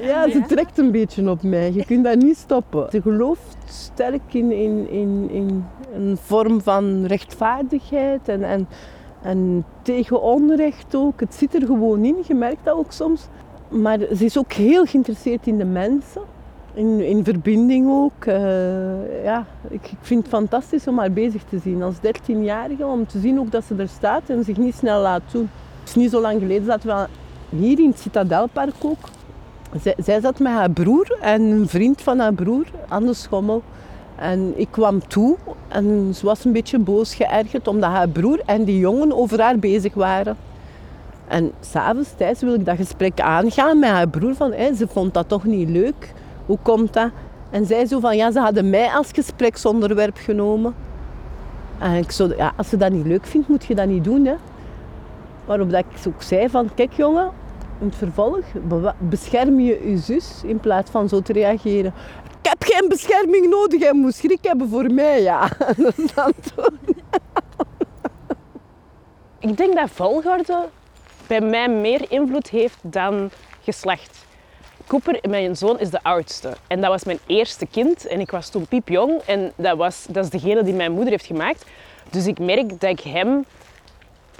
[0.00, 1.72] Ja, ze trekt een beetje op mij.
[1.72, 2.86] Je kunt dat niet stoppen.
[2.90, 8.68] Ze gelooft sterk in, in, in, in een vorm van rechtvaardigheid en, en,
[9.22, 11.20] en tegen onrecht ook.
[11.20, 13.26] Het zit er gewoon in, je merkt dat ook soms.
[13.68, 16.22] Maar ze is ook heel geïnteresseerd in de mensen.
[16.74, 18.24] In, in verbinding ook.
[18.24, 22.86] Eh, ja, ik, ik vind het fantastisch om haar bezig te zien als 13-jarige.
[22.86, 25.50] Om te zien ook dat ze er staat en zich niet snel laat doen.
[25.80, 27.06] Het is niet zo lang geleden dat we
[27.48, 28.98] hier in het Citadelpark ook.
[30.04, 33.62] Zij, zat met haar broer en een vriend van haar broer aan de schommel.
[34.16, 35.36] En ik kwam toe
[35.68, 39.58] en ze was een beetje boos geërgerd omdat haar broer en die jongen over haar
[39.58, 40.36] bezig waren.
[41.28, 44.34] En s'avonds thuis wil ik dat gesprek aangaan met haar broer.
[44.34, 46.14] Van, ze vond dat toch niet leuk.
[46.46, 47.10] Hoe komt dat?
[47.50, 50.74] En zij zo van, ja, ze hadden mij als gespreksonderwerp genomen.
[51.78, 54.24] En ik zo, ja, als ze dat niet leuk vindt, moet je dat niet doen.
[54.24, 54.34] Hè.
[55.44, 57.30] Waarop dat ik ook zei van, kijk jongen,
[57.80, 58.44] in het vervolg
[58.98, 61.94] bescherm je je zus in plaats van zo te reageren.
[62.40, 65.48] Ik heb geen bescherming nodig, hij moet schrik hebben voor mij, ja.
[66.14, 66.52] Dat.
[69.38, 70.68] Ik denk dat volgorde
[71.26, 73.30] bij mij meer invloed heeft dan
[73.62, 74.26] geslacht.
[74.86, 76.56] Cooper, mijn zoon, is de oudste.
[76.66, 78.06] En dat was mijn eerste kind.
[78.06, 79.20] En ik was toen piepjong.
[79.26, 81.64] En dat, was, dat is degene die mijn moeder heeft gemaakt.
[82.10, 83.44] Dus ik merk dat ik hem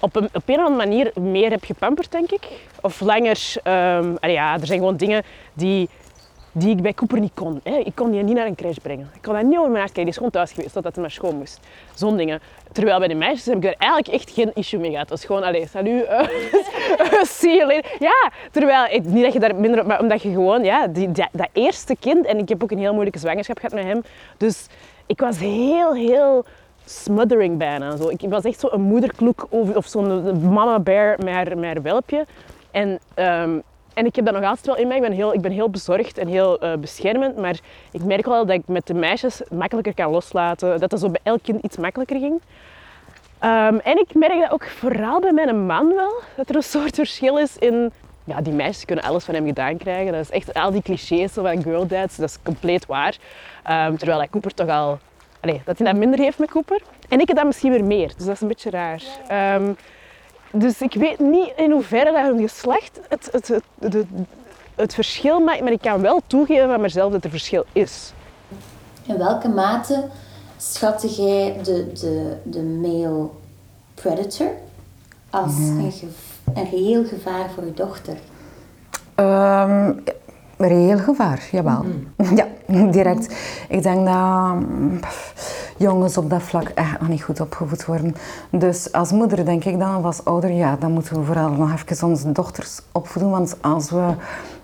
[0.01, 2.49] op een, op een of andere manier meer heb gepamperd, denk ik.
[2.81, 3.53] Of langer...
[3.63, 5.89] ehm, ja, er zijn gewoon dingen die,
[6.53, 7.61] die ik bij Cooper niet kon.
[7.63, 7.77] Hè.
[7.77, 9.11] Ik kon die niet naar een crash brengen.
[9.15, 9.95] Ik kon dat niet over mijn hart.
[9.95, 11.61] Die is gewoon thuis geweest totdat hij naar school moest.
[11.95, 12.41] Zo'n dingen.
[12.73, 15.09] Terwijl bij de meisjes heb ik daar eigenlijk echt geen issue mee gehad.
[15.09, 16.29] Dat was gewoon, allee, salut, eh,
[17.23, 17.91] see you later.
[17.99, 21.49] Ja, terwijl, niet dat je daar minder op, maar omdat je gewoon, ja, die, dat
[21.53, 24.03] eerste kind, en ik heb ook een heel moeilijke zwangerschap gehad met hem.
[24.37, 24.67] Dus
[25.07, 26.45] ik was heel, heel
[26.89, 27.97] smothering bijna.
[27.97, 28.09] Zo.
[28.09, 32.27] Ik was echt zo'n moederkloek over- of zo'n mama bear met haar, welpje.
[32.71, 33.59] En, ehm,
[33.95, 34.97] en ik heb dat nog altijd wel in mij.
[34.97, 37.37] Ik ben heel, ik ben heel bezorgd en heel eh, beschermend.
[37.37, 37.59] Maar
[37.93, 40.81] ik merk wel dat ik met de meisjes makkelijker kan loslaten.
[40.81, 42.41] Dat dat zo bij elk kind iets makkelijker ging.
[43.39, 46.21] Ehm, en ik merk dat ook vooral bij mijn man wel.
[46.37, 47.93] Dat er een soort verschil is in...
[48.25, 50.13] Ja, die meisjes kunnen alles van hem gedaan krijgen.
[50.13, 52.17] Dat is echt al die clichés zo van girl dads.
[52.17, 53.17] Dat is compleet waar.
[53.65, 54.99] Ehm, terwijl hij Cooper toch al...
[55.41, 56.83] Allee, dat hij dat minder heeft met Cooper.
[57.09, 58.13] En ik heb dat misschien weer meer.
[58.17, 59.03] Dus dat is een beetje raar.
[59.29, 59.73] Ehm,
[60.53, 64.07] dus ik weet niet in hoeverre dat hun geslacht het, het, het, het,
[64.75, 65.61] het verschil maakt.
[65.61, 68.13] Maar ik kan wel toegeven van mezelf dat er verschil is.
[69.07, 70.05] In welke mate
[70.57, 73.29] schatte jij de, de, de male
[73.95, 74.51] predator
[75.31, 78.17] als een, gev- een reëel gevaar voor je dochter?
[79.15, 79.93] Ehm,
[80.59, 81.85] reëel gevaar, jawel.
[82.35, 82.47] Ja,
[82.91, 83.35] direct.
[83.69, 85.01] Ik denk dat mm,
[85.77, 88.15] jongens op dat vlak echt nog niet goed opgevoed worden.
[88.51, 91.73] Dus als moeder denk ik dan, of als ouder, ja, dan moeten we vooral nog
[91.73, 93.31] even onze dochters opvoeden.
[93.31, 94.11] Want als we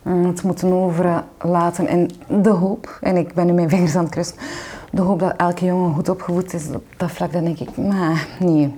[0.02, 2.10] mm, het moeten overlaten in
[2.42, 4.36] de hoop, en ik ben nu mijn vingers aan het kruisen,
[4.90, 8.16] de hoop dat elke jongen goed opgevoed is op dat vlak, dan denk ik, nee,
[8.38, 8.76] nee.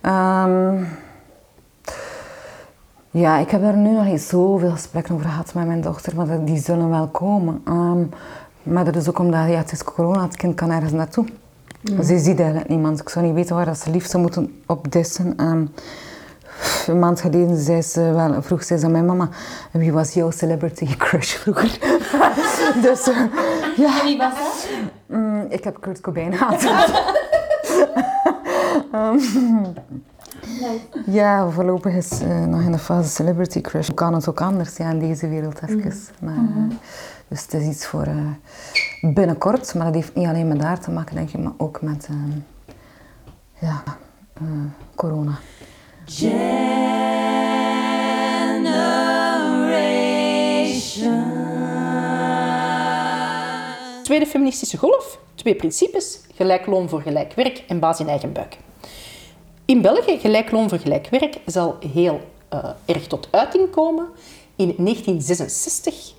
[0.00, 0.84] Ehm,
[3.18, 6.44] ja, ik heb er nu nog niet zoveel gesprekken over gehad met mijn dochter, maar
[6.44, 7.60] die zullen wel komen.
[7.64, 8.04] Ehm,
[8.62, 11.26] maar dat is ook omdat ja, het is corona, het kind kan ergens naartoe.
[12.02, 13.00] Ze ziet eigenlijk niemand.
[13.00, 15.36] Ik zou niet weten waar dat ze liefst zou moeten op dissen.
[15.36, 15.66] Ehm,
[16.86, 19.28] een maand geleden zei ze wel, vroeg ze aan mijn mama,
[19.72, 21.78] wie was jouw celebrity crush vroeger?
[22.82, 23.16] dus eh,
[23.76, 24.04] ja.
[24.04, 24.68] Wie was dat?
[25.06, 26.62] Mm, ik heb Kurt Cobain gehad.
[31.06, 33.86] Ja, voorlopig is eh, nog in de fase celebrity crush.
[33.86, 35.94] Hoe kan het ook anders ja, in deze wereld even.
[36.20, 36.76] Maar, eh,
[37.28, 39.74] dus het is iets voor eh, binnenkort.
[39.74, 42.08] Maar dat heeft niet alleen met daar te maken, denk ik, maar ook met
[43.58, 43.82] ja,
[44.94, 45.38] corona.
[54.02, 58.56] tweede feministische golf, twee principes, gelijk loon voor gelijk werk en baas in eigen buik.
[59.68, 64.08] In België, gelijk loon voor gelijk werk zal heel eh, erg tot uiting komen
[64.56, 66.12] in 1966,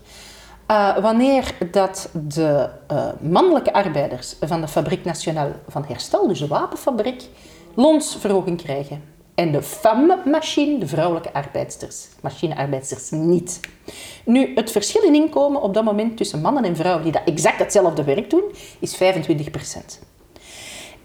[0.65, 6.47] eh, wanneer dat de eh, mannelijke arbeiders van de Fabriek Nationale van Herstel, dus de
[6.47, 7.23] wapenfabriek,
[7.73, 9.03] loonsverhoging krijgen.
[9.35, 13.59] En de femme-machine, de vrouwelijke arbeidsters, machinearbeidsters, niet.
[14.25, 17.59] Nu, het verschil in inkomen op dat moment tussen mannen en vrouwen die dat exact
[17.59, 18.43] hetzelfde werk doen,
[18.79, 19.49] is 25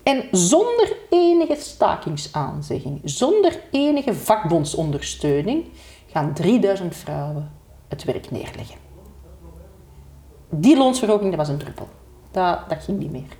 [0.04, 5.64] En zonder enige stakingsaanzegging, zonder enige vakbondsondersteuning,
[6.10, 7.50] gaan 3000 vrouwen
[7.88, 8.76] het werk neerleggen.
[10.50, 11.88] Die loonsverhoging dat was een druppel.
[12.30, 13.36] Dat, ging niet meer.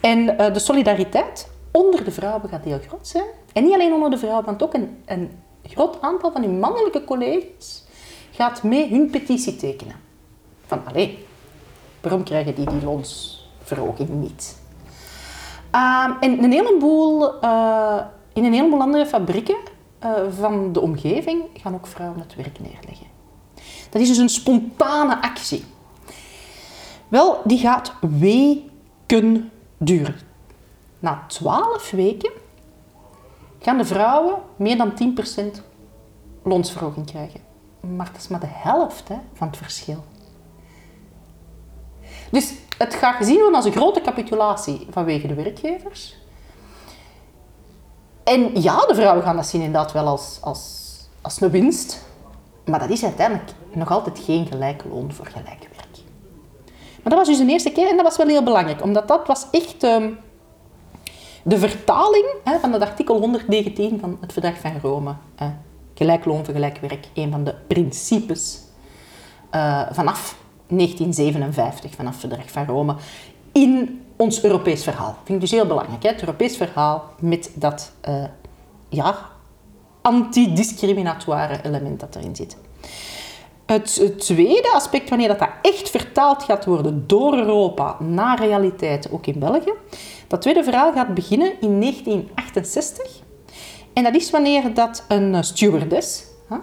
[0.00, 3.26] En uh, de solidariteit onder de vrouwen gaat heel groot zijn.
[3.52, 5.30] En niet alleen onder de vrouwen, want ook een, een
[5.62, 7.84] groot aantal van uw mannelijke collega's
[8.30, 9.96] gaat mee hun petitie tekenen.
[10.66, 11.26] Van, allee,
[12.00, 14.62] waarom krijgen die die loonsverhoging niet?
[15.74, 18.00] Uh, en een heleboel, uh,
[18.32, 19.56] in een heleboel andere fabrieken
[20.04, 23.06] uh, van de omgeving gaan ook vrouwen het werk neerleggen.
[23.90, 25.64] Dat is dus een spontane actie.
[27.08, 30.18] Wel, die gaat weken duren.
[30.98, 32.30] Na twaalf weken
[33.58, 34.92] gaan de vrouwen meer dan
[35.56, 35.60] 10%
[36.42, 37.40] loonsverhoging krijgen.
[37.96, 40.04] Maar dat is maar de helft hè, van het verschil.
[42.34, 46.16] Dus het gaat gezien worden als een grote capitulatie vanwege de werkgevers.
[48.24, 50.92] En ja, de vrouwen gaan dat zien inderdaad wel als, als,
[51.22, 52.02] als een winst.
[52.64, 55.96] Maar dat is uiteindelijk nog altijd geen gelijk loon voor gelijk werk.
[57.02, 58.82] Maar dat was dus de eerste keer en dat was wel heel belangrijk.
[58.82, 59.82] Omdat dat was echt...
[59.82, 60.18] Um,
[61.42, 65.14] de vertaling hè, van het artikel 119 van het Verdrag van Rome.
[65.34, 65.50] Hè.
[65.94, 68.60] Gelijk loon voor gelijk werk, een van de principes
[69.54, 70.43] uh, vanaf
[70.76, 72.94] 1957, vanaf het Verdrag van Rome,
[73.52, 75.16] in ons Europees verhaal.
[75.24, 76.02] vind ik dus heel belangrijk.
[76.02, 76.08] Hè?
[76.08, 78.24] Het Europees verhaal met dat uh,
[78.88, 79.18] ja,
[80.02, 82.56] antidiscriminatoire element dat erin zit.
[83.66, 89.26] Het, tweede aspect, wanneer dat, dat echt vertaald gaat worden door Europa naar realiteiten, ook
[89.26, 89.72] in België,
[90.26, 93.22] dat tweede verhaal gaat beginnen in 1968.
[93.92, 96.60] En dat is wanneer dat een stewardess, uh,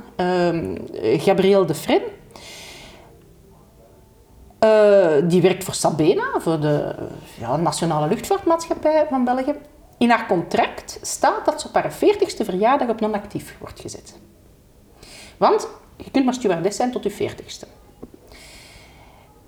[1.17, 2.01] Gabrielle de Fren,
[4.63, 6.95] uh, die werkt voor Sabena, voor de
[7.39, 9.55] ja, Nationale Luchtvaartmaatschappij van België.
[9.97, 14.15] In haar contract staat dat ze op haar 40ste verjaardag op non-actief wordt gezet.
[15.37, 17.67] Want je kunt maar stewardess zijn tot je 40ste.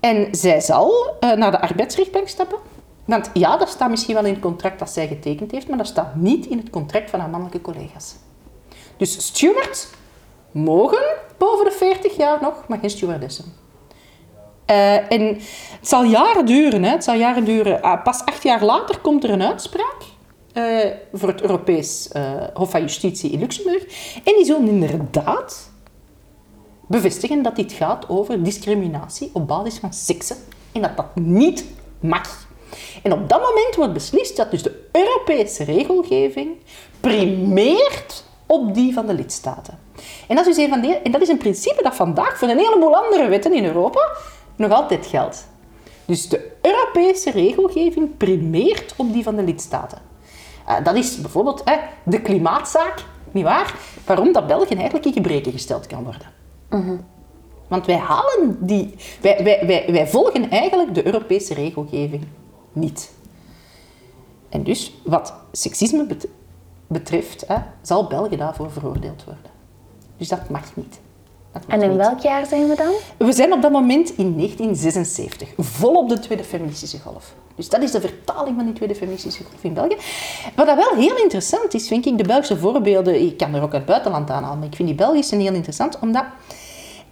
[0.00, 2.58] En zij zal uh, naar de arbeidsrechtbank stappen
[3.04, 5.86] want ja, dat staat misschien wel in het contract dat zij getekend heeft, maar dat
[5.86, 8.14] staat niet in het contract van haar mannelijke collega's.
[8.96, 9.88] Dus stewards
[10.50, 11.02] mogen
[11.38, 13.44] boven de 40 jaar nog, maar geen stewardessen.
[14.70, 15.26] Uh, en
[15.78, 16.82] het zal jaren duren.
[16.82, 16.90] Hè.
[16.90, 17.80] Het zal jaren duren.
[17.84, 19.96] Uh, pas acht jaar later komt er een uitspraak
[20.54, 23.82] uh, voor het Europees eh, Hof van Justitie in Luxemburg.
[24.24, 25.70] En die zullen inderdaad
[26.86, 30.36] bevestigen dat dit gaat over discriminatie op basis van seksen
[30.72, 31.64] en dat dat niet
[32.00, 32.46] mag.
[33.02, 36.56] En op dat moment wordt beslist dat dus de Europese regelgeving
[37.00, 39.78] primeert op die van de lidstaten.
[40.28, 42.96] En dat is, dus een, en dat is een principe dat vandaag voor een heleboel
[42.96, 44.00] andere wetten in Europa
[44.56, 45.48] nog altijd geldt.
[46.04, 49.98] Dus de Europese regelgeving primeert op die van de lidstaten.
[50.68, 53.74] Uh, dat is bijvoorbeeld uh, de klimaatzaak, niet waar?
[54.06, 56.26] Waarom dat België eigenlijk in gebreken gesteld kan worden.
[56.70, 56.98] Uh -huh.
[57.68, 58.94] Want wij halen die...
[59.20, 62.26] Wij, wij, wij, wij volgen eigenlijk de Europese regelgeving
[62.72, 63.12] niet.
[64.48, 66.06] En dus, wat seksisme
[66.86, 69.50] betreft, hè, zal België daarvoor veroordeeld worden.
[70.16, 71.00] Dus dat mag niet.
[71.68, 72.92] En in welk jaar zijn we dan?
[73.16, 77.34] We zijn op dat moment in 1976, volop de tweede feministische golf.
[77.56, 79.96] Dus dat is de vertaling van die tweede feministische golf in België.
[80.56, 83.72] Wat dat wel heel interessant is, vind ik, de Belgische voorbeelden, ik kan er ook
[83.72, 86.24] uit het buitenland aan halen, maar ik vind die Belgische heel interessant, omdat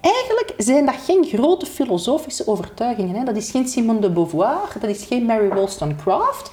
[0.03, 3.15] Eigenlijk zijn dat geen grote filosofische overtuigingen.
[3.15, 3.25] Hè.
[3.25, 6.53] Dat is geen Simone de Beauvoir, dat is geen Mary Wollstonecraft.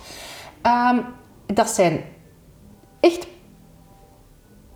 [0.63, 1.06] Um,
[1.45, 2.04] dat zijn
[2.99, 3.28] echt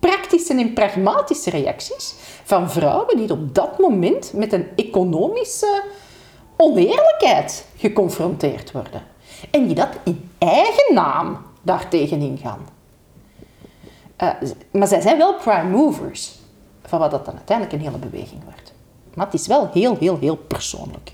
[0.10, 5.84] praktische en pragmatische reacties van vrouwen die op dat moment met een economische
[6.58, 9.02] oneerlijkheid geconfronteerd worden.
[9.52, 12.60] En die dat in eigen naam daartegen ingaan.
[14.22, 14.30] Uh,
[14.72, 16.32] maar zij zijn wel prime movers
[16.86, 18.74] van wat dat dan uiteindelijk een hele beweging wordt.
[19.14, 21.12] Maar het is wel heel, heel, heel persoonlijk.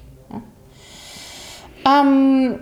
[1.88, 2.62] Um,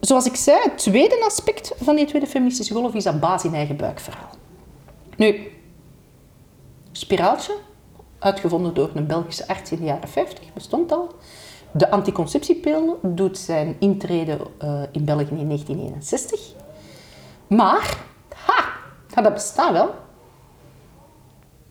[0.00, 3.54] zoals ik zei, het tweede aspect van die tweede feministische golf is dat baas in
[3.54, 4.38] eigen buikverhaal.
[5.20, 5.52] Nu,
[6.92, 7.56] spiraaltje,
[8.18, 11.14] uitgevonden door een Belgische arts in de jaren 50, bestond al.
[11.70, 16.40] De anticonceptiepil doet zijn intrede eh, in België in 1961.
[17.46, 17.98] Maar,
[18.34, 19.94] ha, dat bestaat wel.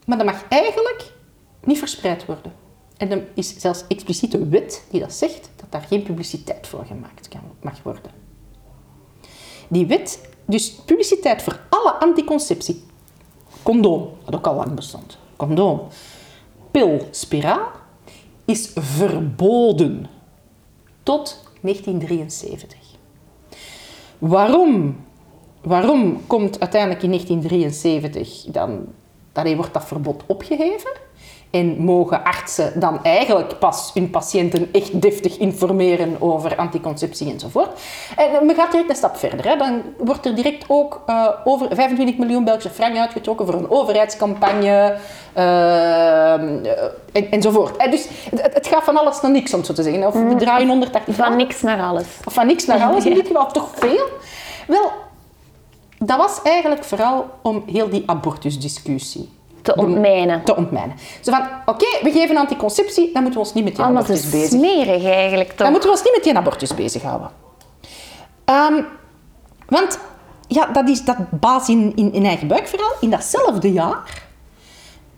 [0.05, 1.11] Maar dat mag eigenlijk
[1.63, 2.53] niet verspreid worden.
[2.97, 7.27] En er is zelfs expliciete wet die dat zegt dat daar geen publiciteit voor gemaakt
[7.27, 8.11] kan, mag worden.
[9.67, 12.87] Die wet, dus publiciteit voor alle anticonceptie.
[13.63, 15.17] Condoom, dat ook al lang bestond.
[15.35, 15.81] Condoom.
[16.71, 17.67] Pil, spiraal,
[18.45, 20.07] is verboden
[21.03, 22.79] tot 1973.
[24.17, 24.97] Waarom?
[25.61, 28.85] Waarom komt uiteindelijk in 1973 dan,
[29.31, 30.91] dan wordt dat verbod opgeheven?
[31.51, 37.79] En mogen artsen dan eigenlijk pas hun patiënten echt deftig informeren over anticonceptie enzovoort.
[38.17, 39.47] En men gaat direct een stap verder.
[39.47, 39.55] Hè.
[39.57, 44.97] Dan wordt er direct ook uh, over 25 miljoen Belgische frank uitgetrokken voor een overheidscampagne
[45.37, 46.33] uh,
[47.11, 47.77] en, enzovoort.
[47.77, 50.07] En dus het, het, gaat van alles naar niks, om zo te zeggen.
[50.07, 52.05] Of we draaien 180 Van niks naar alles.
[52.25, 54.07] Of van niks naar alles, in dit geval toch veel.
[54.67, 54.91] Wel,
[55.97, 59.37] dat was eigenlijk vooral om heel die abortusdiscussie
[59.73, 60.43] te ontmijnen.
[60.43, 60.95] Te ontmijnen.
[61.21, 64.49] Zo van, oké, we geven anticonceptie, dan moeten we ons niet met Allemaal abortus bezig.
[64.49, 65.57] smerig eigenlijk toch?
[65.57, 67.29] Dan moeten we ons niet met die abortus bezighouden.
[68.45, 68.85] Um,
[69.67, 69.99] want
[70.47, 72.91] ja, dat is dat baas in, in, in eigen buik vooral.
[72.99, 74.27] In datzelfde jaar...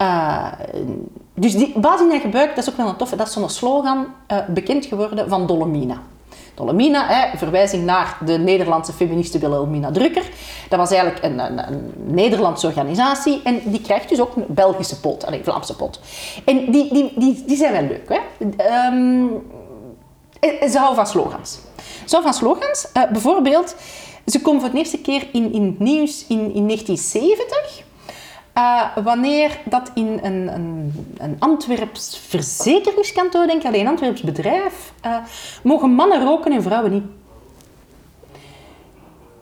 [0.01, 0.47] Uh,
[1.33, 3.15] dus die baas in eigen buik, dat is ook wel een toffe.
[3.15, 6.01] Dat is zo'n slogan uh, bekend geworden van Dolomina.
[6.55, 10.29] Dolomina, hè, verwijzing naar de Nederlandse feministe Wilhelmina Drucker.
[10.69, 14.99] Dat was eigenlijk een, een, een, Nederlandse organisatie en die krijgt dus ook een Belgische
[14.99, 15.99] pot, een Vlaamse pot.
[16.45, 18.09] En die, die, die, die zijn wel leuk.
[18.09, 18.19] Hè?
[18.87, 19.43] Um,
[20.41, 21.59] ze houden van slogans.
[22.05, 22.87] Ze houden van slogans.
[22.97, 23.75] Uh, bijvoorbeeld,
[24.25, 27.83] ze komen voor de eerste keer in, in het nieuws in, in 1970.
[28.57, 34.93] Uh, wanneer dat in een, een, een Antwerps verzekeringskantoor, denk ik, alleen een Antwerps bedrijf,
[35.05, 35.15] uh,
[35.63, 37.03] mogen mannen roken en vrouwen niet.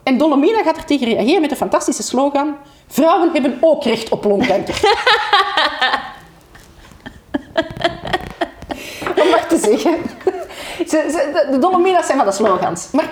[0.04, 2.56] En Dolomina gaat er tegen reageren met een fantastische slogan:
[2.88, 4.80] Vrouwen hebben ook recht op longkanker.
[9.22, 9.98] Om maar te zeggen.
[10.78, 12.92] Ze, ze, de Dolomina's zijn van de slogans.
[12.92, 13.10] Maar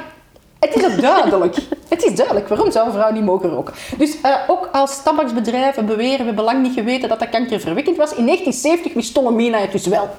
[0.60, 1.56] het is ook duidelijk.
[1.88, 2.48] Het is duidelijk.
[2.48, 3.74] Waarom zou een vrouw niet mogen roken?
[3.98, 8.14] Dus uh, ook als tabaksbedrijven beweren, we hebben lang niet geweten dat dat kankerverwekkend was.
[8.14, 10.10] In 1970 wist Dolomina het dus wel.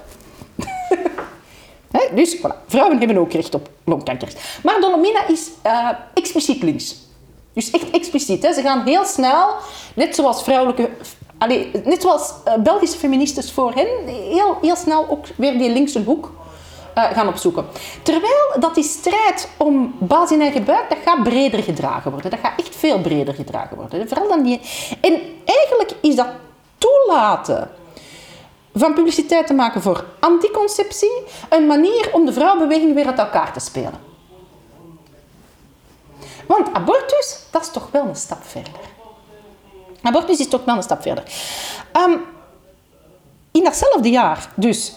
[2.15, 4.33] Dus voilà, vrouwen hebben ook recht op longkanker.
[4.63, 6.97] Maar Dolomina is uh, expliciet links.
[7.53, 8.43] Dus echt expliciet.
[8.43, 8.53] Hè.
[8.53, 9.49] Ze gaan heel snel,
[9.95, 10.91] net zoals vrouwelijke...
[11.39, 16.03] Allez, net zoals uh, Belgische feministes voor hen, heel, heel snel ook weer die linkse
[16.03, 16.31] hoek
[16.99, 17.67] uh, gaan opzoeken.
[18.03, 22.31] Terwijl dat die strijd om baas in eigen buik, dat gaat breder gedragen worden.
[22.31, 24.09] Dat gaat echt veel breder gedragen worden.
[24.09, 24.61] Vooral dan die...
[25.01, 26.29] En eigenlijk is dat
[26.79, 27.71] toelaten
[28.75, 33.61] van publiciteit te maken voor anticonceptie een manier om de vrouwenbeweging weer uit elkaar te
[33.61, 34.07] spelen.
[36.47, 38.73] Want abortus, dat is toch wel een stap verder.
[40.03, 41.25] Abortus is toch wel een stap verder.
[41.97, 42.21] Um,
[43.51, 44.95] in datzelfde jaar, dus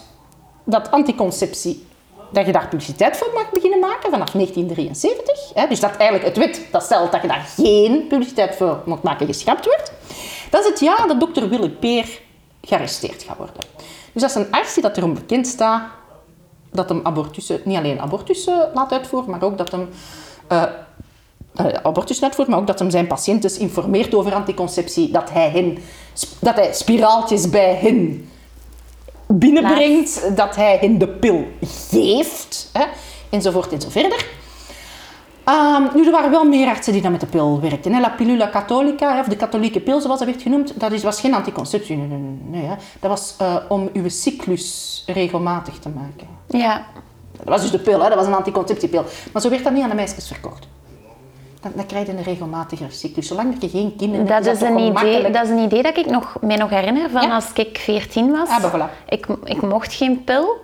[0.64, 1.86] dat anticonceptie,
[2.32, 5.54] dat je daar publiciteit voor mag beginnen maken vanaf 1973.
[5.54, 9.02] Hè, dus dat eigenlijk het wet dat stelt dat je daar geen publiciteit voor moet
[9.02, 9.92] maken, geschrapt wordt.
[10.50, 12.20] Dat is het jaar dat dokter Willy Peer
[12.62, 13.64] gearresteerd gaat worden.
[14.12, 15.82] Dus dat is een arts die dat erom bekend staat
[16.70, 19.88] dat hem abortussen, niet alleen abortussen laat uitvoeren, maar ook dat hem
[20.52, 20.62] uh,
[21.54, 25.78] uh, uitvoert, maar ook dat hem zijn patiënten informeert over anticonceptie, dat hij, hen,
[26.40, 28.30] dat hij spiraaltjes bij hen
[29.38, 32.84] binnenbrengt, dat hij hen de pil geeft, hè,
[33.30, 34.26] enzovoort enzoverder.
[35.48, 37.92] Um, nu, er waren wel meer artsen die dan met de pil werkten.
[37.92, 38.00] Hè.
[38.00, 41.34] La pilula catholica, of de katholieke pil zoals dat werd genoemd, dat is, was geen
[41.34, 41.96] anticonceptie.
[41.96, 42.74] Nee, nee, nee, hè.
[43.00, 46.26] Dat was uh, om uw cyclus regelmatig te maken.
[46.48, 46.86] Ja.
[47.36, 48.08] Dat was dus de pil, hè.
[48.08, 49.04] dat was een anticonceptiepil.
[49.32, 50.66] Maar zo werd dat niet aan de meisjes verkocht.
[51.62, 53.26] Dan, dan krijg je een regelmatiger cyclus.
[53.26, 56.06] Zolang je geen kinderen dat hebt, is, een idee, dat is een idee dat ik
[56.06, 57.34] nog, mij nog herinner van Ja?
[57.34, 58.48] als ik 14 was.
[58.48, 59.06] Ah, voilà.
[59.08, 60.60] ik, ik mocht geen pil.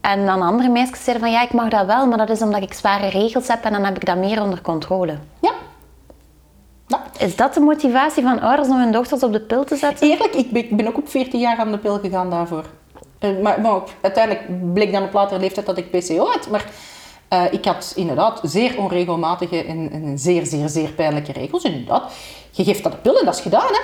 [0.00, 2.62] En dan andere meisjes zeiden van ja, ik mag dat wel, maar dat is omdat
[2.62, 5.18] ik zware regels heb en dan heb ik dat meer onder controle.
[5.40, 5.52] Ja.
[6.86, 7.02] ja.
[7.18, 10.08] Is dat de motivatie van ouders om hun dochters op de pil te zetten?
[10.10, 12.64] Eerlijk, ik ben, ik ben ook op 14 jaar aan de pil gegaan daarvoor.
[13.18, 16.48] Eh, maar, maar uiteindelijk bleek dan op latere leeftijd dat ik PCO had.
[16.50, 16.64] Maar
[17.30, 21.62] eh, ik had inderdaad zeer onregelmatige en, en zeer, zeer, zeer pijnlijke regels.
[21.62, 22.12] Inderdaad,
[22.50, 23.80] je geeft dat de pil en dat is gedaan, hè.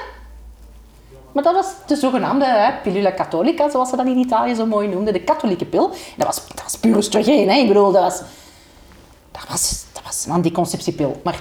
[1.32, 4.88] Maar dat was de zogenaamde hè, pillula catholica, zoals ze dat in Italië zo mooi
[4.88, 5.12] noemden.
[5.12, 5.88] De katholieke pil.
[6.16, 7.54] Dat was, dat was puur oestrogeen, hè.
[7.54, 8.18] Ik bedoel, dat was,
[9.30, 11.20] dat, was, dat was een anticonceptiepil.
[11.24, 11.40] Maar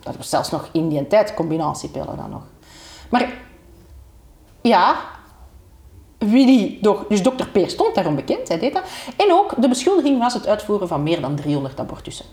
[0.00, 2.42] dat was zelfs nog in die tijd combinatiepillen dan nog.
[3.08, 3.32] Maar
[4.60, 4.96] ja,
[6.30, 8.82] Willy, doch- dus dokter Peer stond daarom bekend, hij deed dat.
[9.16, 12.26] En ook de beschuldiging was het uitvoeren van meer dan 300 abortussen.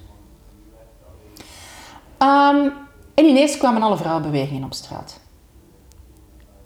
[2.18, 2.70] Ehm,
[3.14, 5.20] en ineens kwamen alle vrouwenbewegingen op straat.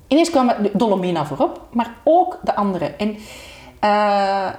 [0.07, 2.99] Ineens kwam Dolomina voorop, maar ook de anderen.
[2.99, 3.17] En
[3.79, 4.53] eh,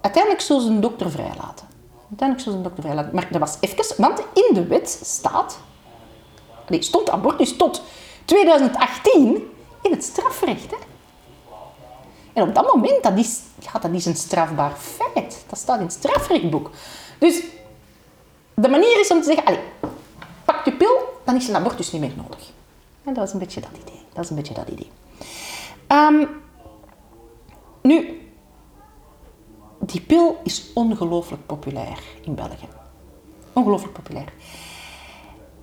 [0.00, 1.66] uiteindelijk zullen ze een dokter vrijlaten.
[2.08, 3.14] Uiteindelijk zullen ze een dokter vrijlaten.
[3.14, 5.58] Maar dat was even, want in de wet staat,
[6.68, 7.82] nee, stond abortus tot
[8.24, 9.50] 2018
[9.82, 10.70] in het strafrecht.
[10.70, 10.76] Hè?
[12.32, 13.40] En op dat moment, dat is,
[13.80, 15.44] dat is een strafbaar feit.
[15.48, 16.70] Dat staat in het strafrechtboek.
[17.18, 17.42] Dus
[18.54, 19.60] de manier is om te zeggen, allez,
[20.44, 22.50] pak je pil, dan is een abortus niet meer nodig.
[23.04, 24.02] En dat is een beetje dat idee.
[24.12, 24.90] Dat is een beetje dat idee.
[25.86, 26.24] Ehm,
[27.82, 28.20] nu,
[29.78, 32.68] die pil is ongelooflijk populair in België.
[33.52, 34.32] Ongelooflijk populair.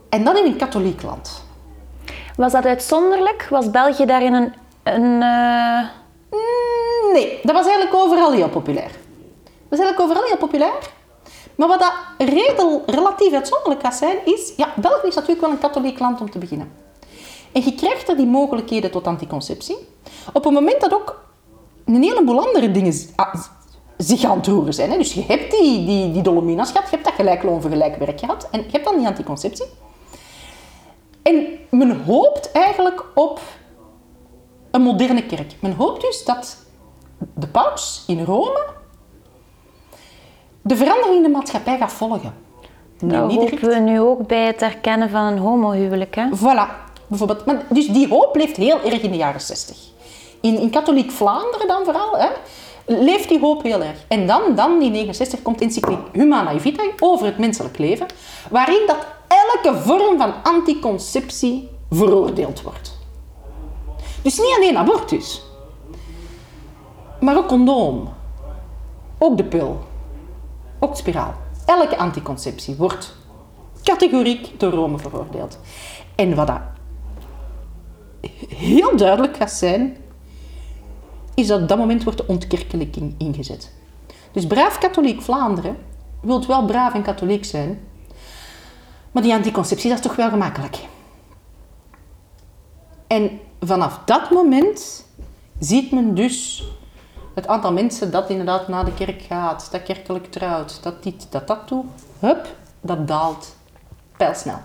[0.09, 1.43] En dat in een katholiek land.
[2.35, 3.47] Was dat uitzonderlijk?
[3.49, 4.53] Was België daarin een...
[4.83, 5.87] een eh,
[7.13, 8.91] Nee, dat was eigenlijk overal heel populair.
[9.43, 10.95] Dat was eigenlijk overal heel populair.
[11.55, 14.53] Maar wat dat redel, relatief uitzonderlijk gaat zijn, is...
[14.57, 16.71] Ja, België is natuurlijk wel een katholiek land om te beginnen.
[17.51, 19.77] En je krijgt er die mogelijkheden tot anticonceptie.
[20.33, 21.21] Op het moment dat ook
[21.85, 23.33] een heleboel andere dingen ah,
[23.97, 24.91] zich aan het roeren zijn.
[24.91, 24.97] Hè.
[24.97, 28.19] Dus je hebt die, die, die dolomina's gehad, je hebt dat gelijkloon voor gelijk werk
[28.19, 28.47] gehad.
[28.51, 29.65] En je hebt dan die anticonceptie.
[31.21, 33.39] En men hoopt eigenlijk op
[34.71, 35.55] een moderne kerk.
[35.59, 36.65] Men hoopt dus dat
[37.33, 38.65] de paus in Rome
[40.61, 42.33] de verandering in de maatschappij gaat volgen.
[42.99, 43.73] Dat niet hopen direct.
[43.73, 46.15] we nu ook bij het erkennen van een homohuwelijk.
[46.15, 46.27] Hè?
[46.35, 47.45] Voilà, bijvoorbeeld.
[47.45, 49.77] Maar dus die hoop leeft heel erg in de jaren 60.
[50.41, 52.27] In, in katholiek Vlaanderen dan vooral, hè,
[52.85, 54.05] leeft die hoop heel erg.
[54.07, 58.07] En dan, dan in 69 komt encycliek Humanae Vitae over het menselijk leven,
[58.49, 62.96] waarin dat elke vorm van anticonceptie veroordeeld wordt.
[64.27, 65.41] Dus niet alleen abortus,
[67.19, 68.09] maar ook condoom,
[69.17, 69.79] ook de pil,
[70.79, 71.33] ook de spiraal.
[71.65, 73.15] Elke anticonceptie wordt
[73.83, 75.59] categoriek door Rome veroordeeld.
[76.15, 76.59] En wat dat
[78.47, 79.97] heel duidelijk gaat zijn,
[81.33, 83.73] is dat op dat moment wordt de ontkerkelijking ingezet.
[84.31, 85.77] Dus braaf katholiek Vlaanderen
[86.21, 87.87] wilt wel braaf en katholiek zijn,
[89.11, 90.77] maar die anticonceptie is toch wel gemakkelijk.
[93.07, 95.05] En vanaf dat moment
[95.59, 96.63] ziet men dus
[97.35, 101.47] het aantal mensen dat inderdaad naar de kerk gaat, dat kerkelijk trouwt, dat dit, dat
[101.47, 101.85] dat doet,
[102.19, 103.55] hup, dat daalt
[104.17, 104.59] pijlsnel.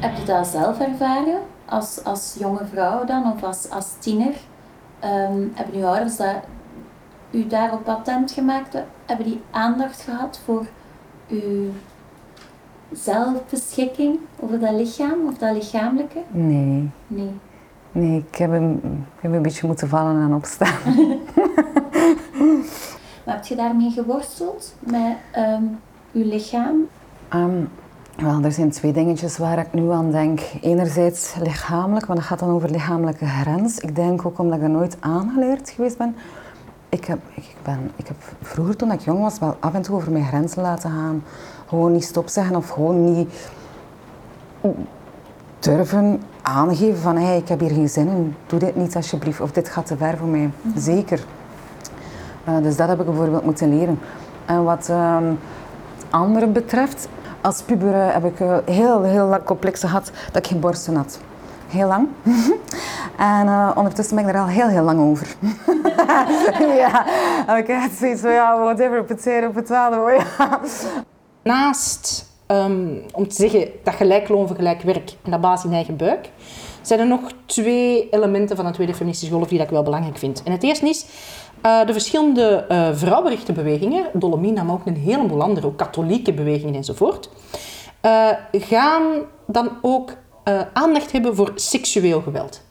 [0.00, 4.34] Heb je dat zelf ervaren als, als jonge vrouw dan of als, als tiener?
[5.04, 6.36] Ehm, hebben uw ouders dat,
[7.30, 8.76] u daarop attent gemaakt?
[9.06, 10.66] Hebben die aandacht gehad voor
[11.28, 11.70] uw
[12.92, 16.18] zelfbeschikking over dat lichaam of dat lichamelijke?
[16.30, 17.30] Nee, Nee.
[17.92, 18.80] nee ik, heb een,
[19.16, 20.78] ik heb een beetje moeten vallen en opstaan.
[23.24, 25.62] Maar heb je daarmee geworsteld met ehm,
[26.12, 26.88] uw lichaam?
[27.28, 27.62] Ehm,
[28.16, 30.40] wel, er zijn twee dingetjes waar ik nu aan denk.
[30.60, 33.78] Enerzijds lichamelijk, want dat gaat dan over lichamelijke grens.
[33.78, 36.16] Ik denk ook omdat ik er nooit aangeleerd geweest ben.
[36.88, 39.96] Ik heb, ik, ben, ik heb vroeger toen ik jong was wel af en toe
[39.96, 41.22] over mijn grenzen laten gaan.
[41.66, 43.48] Gewoon niet stop zeggen of gewoon niet
[45.58, 49.40] durven aangeven van hey, ik heb hier geen zin in, doe dit niet alsjeblieft.
[49.40, 50.50] Of dit gaat te ver voor mij.
[50.76, 51.24] Zeker.
[52.44, 53.98] Eh, dus dat heb ik bijvoorbeeld moeten leren.
[54.46, 55.24] En wat ehm,
[55.96, 57.08] het andere betreft,
[57.44, 61.18] als puber heb ik eh, heel, heel lang complexen gehad dat ik geen borsten had.
[61.68, 62.08] Heel lang.
[63.18, 65.36] en eh, ondertussen ben ik er al heel, heel lang over.
[66.82, 67.06] ja,
[67.56, 70.60] ik echt zoiets van, ja, whatever, potato, potato, ja.
[71.42, 75.96] Naast, ehm, om te zeggen, dat gelijkloon voor gelijk werk en dat basis in eigen
[75.96, 76.28] buik,
[76.82, 80.42] zijn er nog twee elementen van de tweede feministische golf die ik wel belangrijk vind.
[80.42, 81.06] En het eerste is
[81.64, 87.28] eh, de verschillende eh vrouwenrechtenbewegingen, Dolomina, maar ook een heleboel andere, ook katholieke bewegingen enzovoort,
[88.00, 89.02] eh, gaan
[89.46, 90.12] dan ook
[90.72, 92.62] aandacht hebben voor seksueel geweld.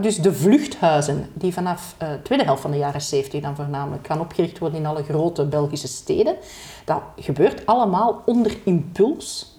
[0.00, 4.20] Dus de vluchthuizen, die vanaf de tweede helft van de jaren 70 dan voornamelijk gaan
[4.20, 6.36] opgericht worden in alle grote Belgische steden,
[6.84, 9.58] dat gebeurt allemaal onder impuls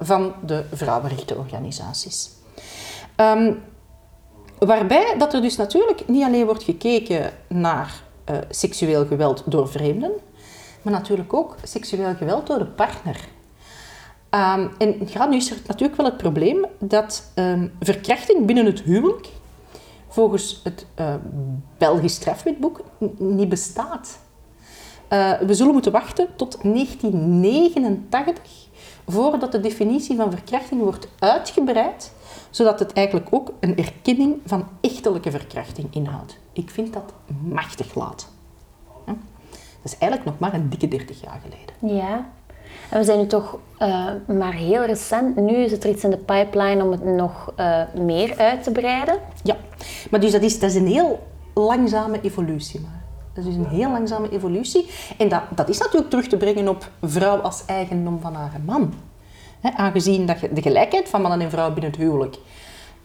[0.00, 2.30] van de vrouwenrechtenorganisaties.
[3.16, 3.52] Ehm,
[4.60, 10.10] waarbij dat er dus natuurlijk niet alleen wordt gekeken naar eh, seksueel geweld door vreemden,
[10.82, 13.28] maar natuurlijk ook seksueel geweld door de partner.
[14.30, 18.80] Ehm, en ja, nu is er natuurlijk wel het probleem dat ehm, verkrachting binnen het
[18.80, 19.28] huwelijk
[20.08, 21.14] volgens het uh,
[21.78, 22.80] Belgisch strafwetboek
[23.18, 24.18] niet bestaat.
[25.12, 28.42] Uh, we zullen moeten wachten tot 1989
[29.08, 32.12] voordat de definitie van verkrachting wordt uitgebreid,
[32.50, 36.38] zodat het eigenlijk ook een erkenning van echtelijke verkrachting inhoudt.
[36.52, 38.28] Ik vind dat machtig laat.
[39.06, 39.12] Ja?
[39.82, 41.98] Dat is eigenlijk nog maar een dikke 30 jaar geleden.
[41.98, 42.28] Ja.
[42.90, 45.36] En we zijn nu toch uh, maar heel recent.
[45.36, 48.70] Nu is het er iets in de pipeline om het nog uh, meer uit te
[48.70, 49.18] breiden.
[49.42, 49.56] Ja,
[50.10, 52.80] maar dus dat is, dat is een heel langzame evolutie.
[52.80, 53.00] Maar.
[53.34, 54.90] Dat is dus een heel langzame evolutie.
[55.18, 58.92] En dat, dat is natuurlijk terug te brengen op vrouw als eigendom van haar man.
[59.60, 62.36] He, aangezien dat de gelijkheid van man en vrouw binnen het huwelijk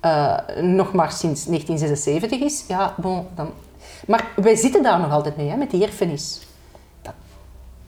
[0.06, 2.64] uh, nog maar sinds 1976 is.
[2.68, 3.50] Ja, bon, dan...
[4.08, 6.40] Maar wij zitten daar nog altijd mee, hè, met die erfenis.
[7.02, 7.14] Dat,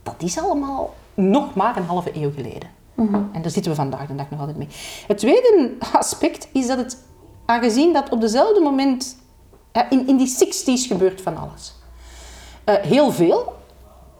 [0.03, 2.69] dat is allemaal nog maar een halve eeuw geleden.
[2.93, 3.29] Mm -hmm.
[3.33, 4.67] En daar zitten we vandaag de dag nog altijd mee.
[5.07, 6.97] Het tweede aspect is dat het,
[7.45, 9.17] aangezien dat op dezelfde moment,
[9.89, 11.75] in, in die 60s gebeurt van alles.
[12.65, 13.53] Uh, heel veel,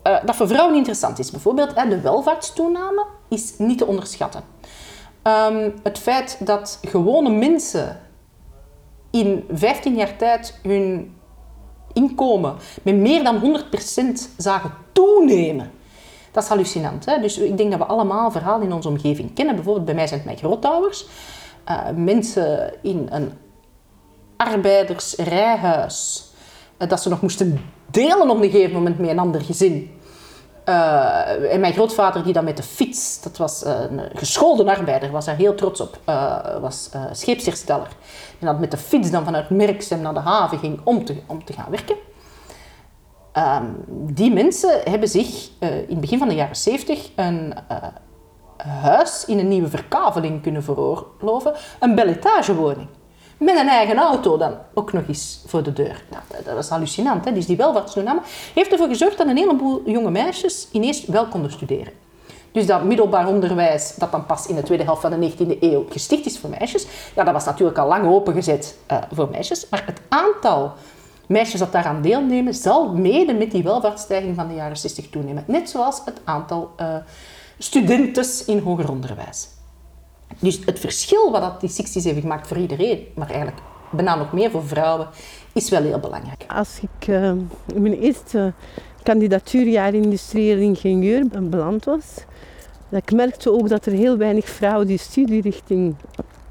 [0.07, 1.31] uh, dat voor vrouwen interessant is.
[1.31, 4.43] Bijvoorbeeld de welvaartstoename is niet te onderschatten.
[5.23, 7.99] Um, het feit dat gewone mensen
[9.11, 11.15] in 15 jaar tijd hun
[11.93, 15.71] inkomen met meer dan 100% zagen toenemen.
[16.31, 17.05] Dat is hallucinant.
[17.05, 17.19] Hè?
[17.19, 19.55] Dus ik denk dat we allemaal verhalen in onze omgeving kennen.
[19.55, 21.05] Bijvoorbeeld bij mij zijn het mijn grootouders.
[21.69, 23.31] Uh, mensen in een
[24.37, 26.25] arbeidersrijhuis.
[26.79, 29.96] Uh, dat ze nog moesten delen op een gegeven moment met een ander gezin.
[30.69, 35.25] Uh, en mijn grootvader die dan met de fiets, dat was een geschoolde arbeider, was
[35.25, 35.99] daar heel trots op,
[36.61, 37.87] was scheepshersteller.
[38.39, 41.45] En dat met de fiets dan vanuit Merksem naar de haven ging om te, om
[41.45, 41.95] te gaan werken.
[43.37, 47.77] Um, die mensen hebben zich uh, in het begin van de jaren 70 een uh,
[48.81, 51.53] huis in een nieuwe verkaveling kunnen veroorloven.
[51.79, 52.87] Een belletagewoning.
[53.37, 56.03] Met een eigen auto dan ook nog eens voor de deur.
[56.09, 57.25] Nou, dat, was hallucinant.
[57.25, 57.33] Hè?
[57.33, 58.21] Dus die welvaartstoename
[58.53, 61.93] heeft ervoor gezorgd dat een heleboel jonge meisjes ineens wel konden studeren.
[62.51, 65.85] Dus dat middelbaar onderwijs, dat dan pas in de tweede helft van de 19e eeuw
[65.89, 69.69] gesticht is voor meisjes, ja, dat was natuurlijk al lang opengezet uh, voor meisjes.
[69.69, 70.73] Maar het aantal
[71.27, 75.43] meisjes dat daaraan deelnemen, zal mede met die welvaartsstijging van de jaren 60 toenemen.
[75.47, 76.95] Net zoals het aantal uh,
[77.57, 79.47] studentes in hoger onderwijs.
[80.39, 84.33] Dus het verschil wat dat die 60's heeft gemaakt voor iedereen, maar eigenlijk bijna nog
[84.33, 85.07] meer voor vrouwen,
[85.53, 86.43] is wel heel belangrijk.
[86.47, 87.07] Als ik
[87.73, 88.53] in mijn eerste
[89.03, 92.05] kandidatuurjaar industrieel ingenieur beland was,
[92.89, 95.95] dat ik merkte ook dat er heel weinig vrouwen die studierichting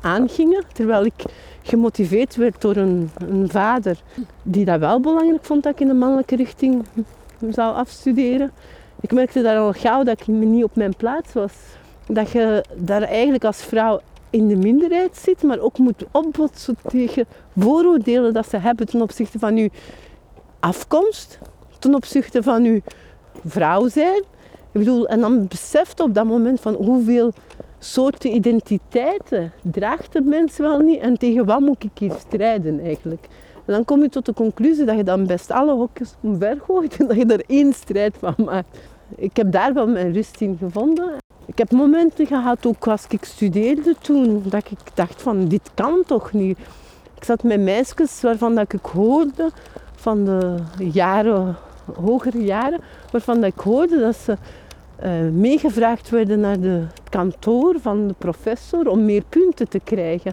[0.01, 1.24] aangingen, terwijl ik
[1.62, 3.99] gemotiveerd werd door een, een, vader
[4.43, 6.84] die dat wel belangrijk vond dat ik in de mannelijke richting
[7.51, 8.53] zou afstuderen.
[9.01, 11.53] Ik merkte daar al gauw dat ik niet op mijn plaats was.
[12.09, 14.00] Dat je daar eigenlijk als vrouw
[14.30, 17.26] in de minderheid zit, maar ook moet opbotsen tegen
[17.57, 19.70] vooroordelen dat ze hebben ten opzichte van je
[20.61, 21.38] afkomst,
[21.78, 22.82] ten opzichte van je
[23.44, 24.22] vrouw zijn.
[24.72, 27.32] Ik bedoel, en dan beseft op dat moment van hoeveel
[27.78, 33.28] soorten identiteiten draagt de mens wel niet en tegen wat moet ik hier strijden eigenlijk.
[33.66, 37.07] En dan kom je tot de conclusie dat je dan best alle hokjes omvergooit en
[37.07, 38.78] dat je er één strijd van maakt.
[39.16, 41.24] Ik heb daar wel mijn rust in gevonden.
[41.47, 46.03] Ik heb momenten gehad, ook als ik studeerde toen, dat ik dacht van dit kan
[46.07, 46.59] toch niet.
[47.16, 49.51] Ik zat met meisjes waarvan dat ik hoorde
[49.94, 51.57] van de jaren,
[51.94, 52.80] hogere jaren,
[53.11, 54.36] waarvan dat ik hoorde dat ze
[55.05, 60.32] uh, meegevraagd werden naar de kantoor van de professor om meer punten te krijgen.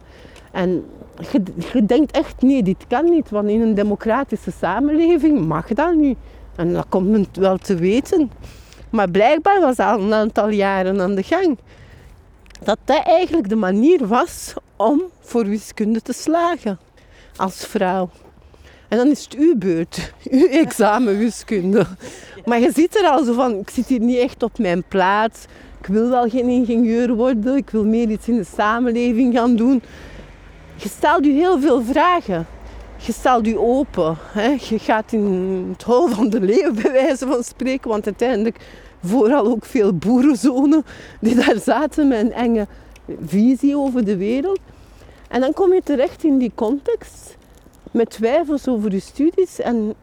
[0.51, 0.85] En
[1.31, 1.43] je,
[1.73, 6.17] je, denkt echt, nee, dit kan niet, want in een democratische samenleving mag dat niet.
[6.55, 8.31] En dat komt men wel te weten.
[8.93, 11.57] Maar blijkbaar was al een aantal jaren aan de gang.
[12.63, 16.79] Dat dat eigenlijk de manier was om voor wiskunde te slagen
[17.35, 18.09] als vrouw.
[18.87, 21.85] En dan is het uw beurt, uw examen wiskunde.
[22.45, 25.45] Maar je ziet er al zo van, ik zit hier niet echt op mijn plaats.
[25.79, 29.83] Ik wil wel geen ingenieur worden, ik wil meer iets in de samenleving gaan doen.
[30.75, 32.47] Je stelt je heel veel vragen.
[33.05, 34.17] Je stelt je open.
[34.21, 34.57] Hè.
[34.69, 37.89] Je gaat in het hol van de leeuw, bij wijze van spreken.
[37.89, 38.57] Want uiteindelijk
[39.03, 40.85] vooral ook veel boerenzonen
[41.19, 42.67] die daar zaten met een enge
[43.25, 44.59] visie over de wereld.
[45.29, 47.37] En dan kom je terecht in die context
[47.91, 49.93] met twijfels over je studies en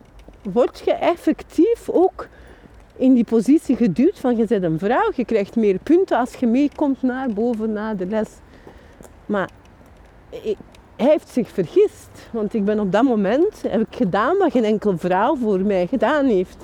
[0.42, 2.28] word je effectief ook
[2.96, 6.46] in die positie geduwd van je bent een vrouw, je krijgt meer punten als je
[6.46, 8.28] meekomt naar boven na de les.
[9.26, 9.50] Maar
[11.00, 14.64] hij heeft zich vergist, want ik ben op dat moment heb ik gedaan wat geen
[14.64, 16.56] enkele vrouw voor mij gedaan heeft.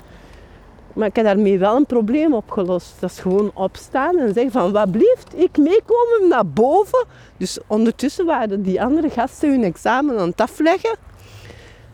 [0.93, 3.01] Maar ik heb daarmee wel een probleem opgelost.
[3.01, 7.05] Dat is gewoon opstaan en zeggen van wat blieft, ik meekomen naar boven.
[7.37, 10.97] Dus ondertussen waren die andere gasten hun examen aan het afleggen.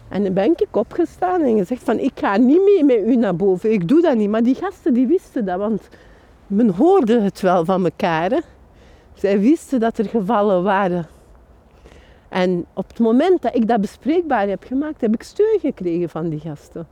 [0.08, 3.36] En dan ben ik opgestaan en gezegd van, ik ga niet mee met u naar
[3.36, 3.72] boven.
[3.72, 4.30] Ik doe dat niet.
[4.30, 5.88] Maar die gasten die wisten dat, want
[6.46, 8.40] men hoorde het wel van elkaar.
[9.14, 11.06] Zij wisten dat er gevallen waren.
[12.32, 16.28] En op het moment dat ik dat bespreekbaar heb gemaakt, heb ik steun gekregen van
[16.28, 16.86] die gasten.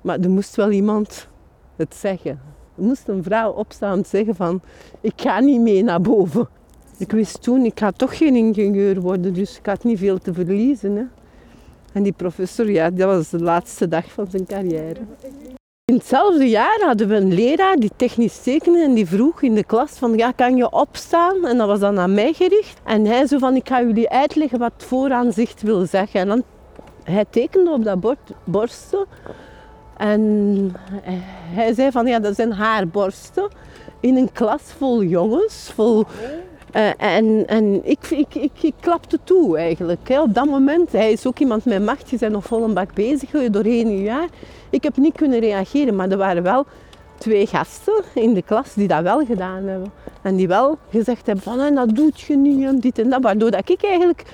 [0.00, 1.28] Maar er moest wel iemand
[1.76, 2.40] het zeggen.
[2.76, 4.60] Er moest een vrouw opstaan en zeggen van,
[5.00, 6.48] ik ga niet mee naar boven.
[6.98, 10.34] Ik wist toen, ik ga toch geen ingenieur worden, dus ik had niet veel te
[10.34, 10.96] verliezen.
[10.96, 11.04] Hè.
[11.92, 15.00] En die professor, ja, dat was de laatste dag van zijn carrière.
[15.90, 19.64] In hetzelfde jaar hadden we een leraar die technisch tekende en die vroeg in de
[19.64, 21.46] klas van, ja, kan je opstaan?
[21.46, 22.80] En dat was dan aan mij gericht.
[22.84, 26.20] En hij zo van, ik ga jullie uitleggen wat vooraanzicht wil zeggen.
[26.20, 26.42] En dan,
[27.02, 29.06] hij tekende op dat bord borsten.
[29.96, 30.76] En
[31.54, 33.48] hij zei van, ja, dat zijn haar borsten.
[34.00, 36.04] In een klas vol jongens, vol...
[36.76, 40.08] Uh, en en ik, ik, ik, klapte toe eigenlijk.
[40.08, 40.20] Hè.
[40.20, 42.94] Op dat moment, hij is ook iemand met macht, je bent nog vol een bak
[42.94, 44.28] bezig doorheen een jaar.
[44.70, 46.66] Ik heb niet kunnen reageren, maar er waren wel
[47.18, 49.92] twee gasten in de klas die dat wel gedaan hebben.
[50.22, 53.22] En die wel gezegd hebben van, dat doet je niet en dit en dat.
[53.22, 54.24] Waardoor dat ik eigenlijk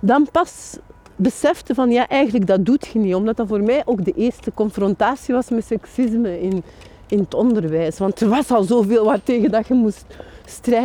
[0.00, 0.76] dan pas
[1.16, 3.14] besefte van, ja, eigenlijk dat doet je niet.
[3.14, 6.62] Omdat dat voor mij ook de eerste confrontatie was met seksisme in,
[7.06, 7.98] in het onderwijs.
[7.98, 10.04] Want er was al zoveel waar tegen dat je moest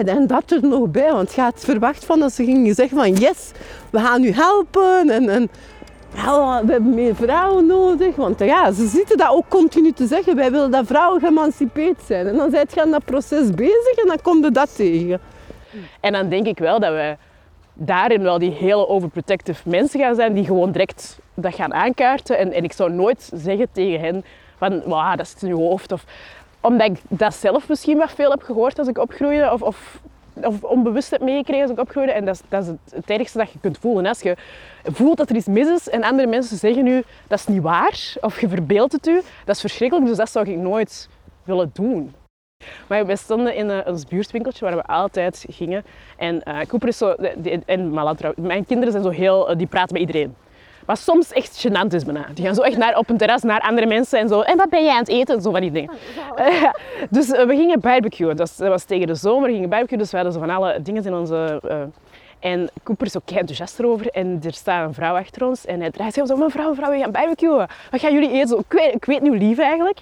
[0.05, 3.13] En dat er nog bij, want je had verwacht van dat ze gingen zeggen van
[3.13, 3.51] yes,
[3.89, 5.49] we gaan u helpen en, en
[6.66, 8.16] we hebben meer vrouwen nodig.
[8.16, 12.28] Want ja, ze zitten dat ook continu te zeggen, wij willen dat vrouwen geëmancipeerd zijn.
[12.28, 15.20] En dan zijn je aan dat proces bezig en dan komt je dat tegen.
[15.99, 17.18] En dan denk ik wel dat we
[17.74, 22.38] daarin wel die hele overprotective mensen gaan zijn die gewoon direct dat gaan aankaarten.
[22.38, 24.26] En, en ik zou nooit zeggen tegen hen
[24.57, 25.91] van, wow, dat zit in je hoofd.
[25.91, 26.05] Of
[26.66, 29.51] omdat ik dat zelf misschien wat veel heb gehoord als ik opgroeide.
[29.51, 29.99] Of, of,
[30.34, 32.11] of onbewust heb meegekregen als ik opgroeide.
[32.11, 34.05] En dat is, dat is het, het ergste dat je kunt voelen.
[34.05, 34.36] Als je
[34.84, 38.13] voelt dat er iets mis is en andere mensen zeggen nu dat is niet waar.
[38.22, 39.22] Of je verbeeldt het u.
[39.45, 40.07] Dat is verschrikkelijk.
[40.07, 41.09] Dus dat zou ik nooit
[41.43, 42.13] willen doen.
[42.88, 45.84] Maar we stonden in uh, ons buurtwinkeltje waar we altijd gingen.
[46.18, 47.11] En uh, Cooper is zo...
[47.66, 47.93] en
[48.36, 49.51] mijn kinderen zijn zo heel...
[49.51, 50.36] Uh, die praten met iedereen.
[50.86, 52.26] Wat soms echt gênant is bijna.
[52.34, 54.42] Die gaan zo echt naar, op een terras naar andere mensen en zo.
[54.42, 55.42] En wat ben jij aan het eten?
[55.42, 55.92] Zo van die dingen.
[56.40, 56.64] Uh,
[57.10, 58.36] dus uh, we gingen barbecuen.
[58.36, 59.48] Dat was, dat was, tegen de zomer.
[59.48, 60.00] We gingen barbecuen.
[60.00, 61.62] Dus we hadden zo van alle dingen in onze...
[61.66, 61.82] Uh,
[62.40, 64.10] en Cooper is ook kei enthousiast erover.
[64.10, 65.66] En er staat een vrouw achter ons.
[65.66, 67.68] En hij draait zich zo, mevrouw, mevrouw, we gaan barbecuen.
[67.92, 68.48] Wat gaan jullie eten?
[68.48, 70.00] Zo, ik, weet, ik weet nu lief eigenlijk.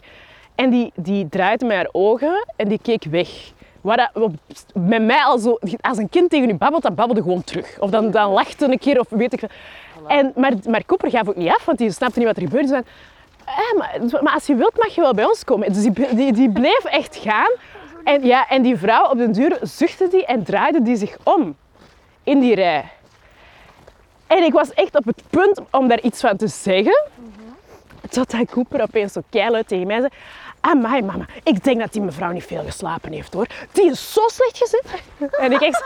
[0.56, 3.52] En die, die draaide met haar ogen en die keek weg.
[3.84, 4.32] Wat dat,
[4.74, 7.80] met mij al zo, als een kind tegen u babbelt, dan babbelde gewoon terug.
[7.80, 9.42] Of dan, dan lachte een keer, of weet ik
[10.08, 12.68] en, maar, maar Cooper gaf ook niet af, want hij snapte niet wat er gebeurde.
[12.68, 12.82] Dus
[13.46, 15.74] eh, maar, maar, als je wilt, mag je wel bij ons komen.
[15.74, 17.52] Dus die, die, die bleef echt gaan.
[18.04, 21.56] En, ja, en die vrouw op den duur zuchtte die en draaide die zich om
[22.24, 22.86] in die rij.
[24.28, 27.04] En ik was echt op het punt om daar iets van te zeggen.
[28.10, 30.12] Totdat Cooper opeens zo keihard tegen mij zei...
[30.66, 33.48] Amai mama, ik denk dat die mevrouw niet veel geslapen heeft hoor.
[33.72, 34.84] Die is zo slecht gezet.
[35.40, 35.82] En ik.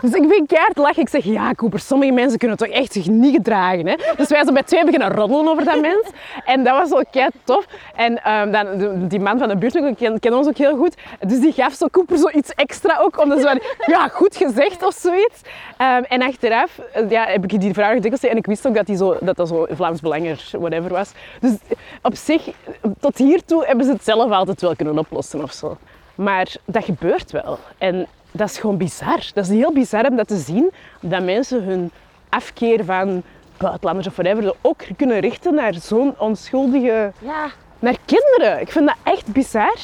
[0.00, 1.02] Dus ik vind keihard lachen.
[1.02, 3.86] Ik zeg, ja Cooper, sommige mensen kunnen toch echt zich niet gedragen.
[3.86, 3.94] Hè?
[4.16, 6.08] Dus wij zo bij twee beginnen roddelen over dat mens.
[6.44, 7.66] En dat was wel kei tof.
[7.94, 10.94] En um, dan, die man van de buurt ken, ken ons ook heel goed.
[11.20, 13.22] Dus die gaf zo Cooper zo iets extra ook.
[13.22, 15.40] Omdat ze van, ja, goed gezegd of zoiets.
[15.78, 16.78] Um, en achteraf
[17.08, 18.24] ja, heb ik die vraag gedekt.
[18.24, 21.10] En ik wist ook dat, die zo, dat dat zo Vlaams Belanger, whatever was.
[21.40, 21.52] Dus
[22.02, 22.48] op zich,
[23.00, 25.76] tot hiertoe hebben ze het zelf altijd wel kunnen oplossen of zo.
[26.14, 27.58] Maar dat gebeurt wel.
[27.78, 29.30] En dat is gewoon bizar.
[29.34, 30.70] Dat is heel bizar om dat te zien,
[31.00, 31.90] dat mensen hun
[32.28, 33.22] afkeer van
[33.56, 37.12] buitenlanders of whatever ook kunnen richten naar zo'n onschuldige...
[37.18, 37.50] Ja.
[37.78, 38.60] Naar kinderen.
[38.60, 39.78] Ik vind dat echt bizar.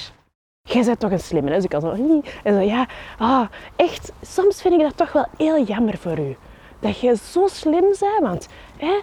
[0.62, 1.54] Jij bent toch een slimme, hè?
[1.56, 2.22] Dus ik had zo...
[2.42, 2.86] En zo, ja,
[3.18, 3.46] ah,
[3.76, 6.36] echt, soms vind ik dat toch wel heel jammer voor u.
[6.80, 9.00] Dat jij zo slim bent, want hè,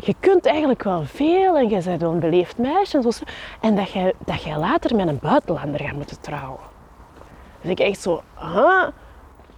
[0.00, 3.24] je kunt eigenlijk wel veel en je bent een beleefd meisje en zo.
[3.60, 6.60] En dat jij, dat jij later met een buitenlander gaat moeten trouwen.
[7.60, 8.86] Dus ik echt zo, huh?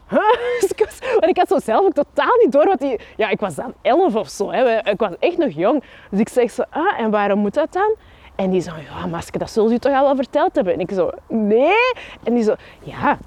[0.08, 0.18] Huh?
[1.20, 3.00] Want ik had zo zelf ook totaal niet door wat die...
[3.16, 4.50] Ja, ik was dan elf of zo.
[4.50, 4.88] Hè.
[4.90, 5.82] Ik was echt nog jong.
[6.10, 7.94] Dus ik zeg zo, ah, en waarom moet dat dan?
[8.34, 10.72] En die zo, ja, Maske, dat zullen ze toch al wel verteld hebben?
[10.72, 11.92] En ik zo, nee.
[12.22, 13.18] En die zo, ja,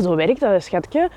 [0.00, 1.10] zo werkt dat, schatje.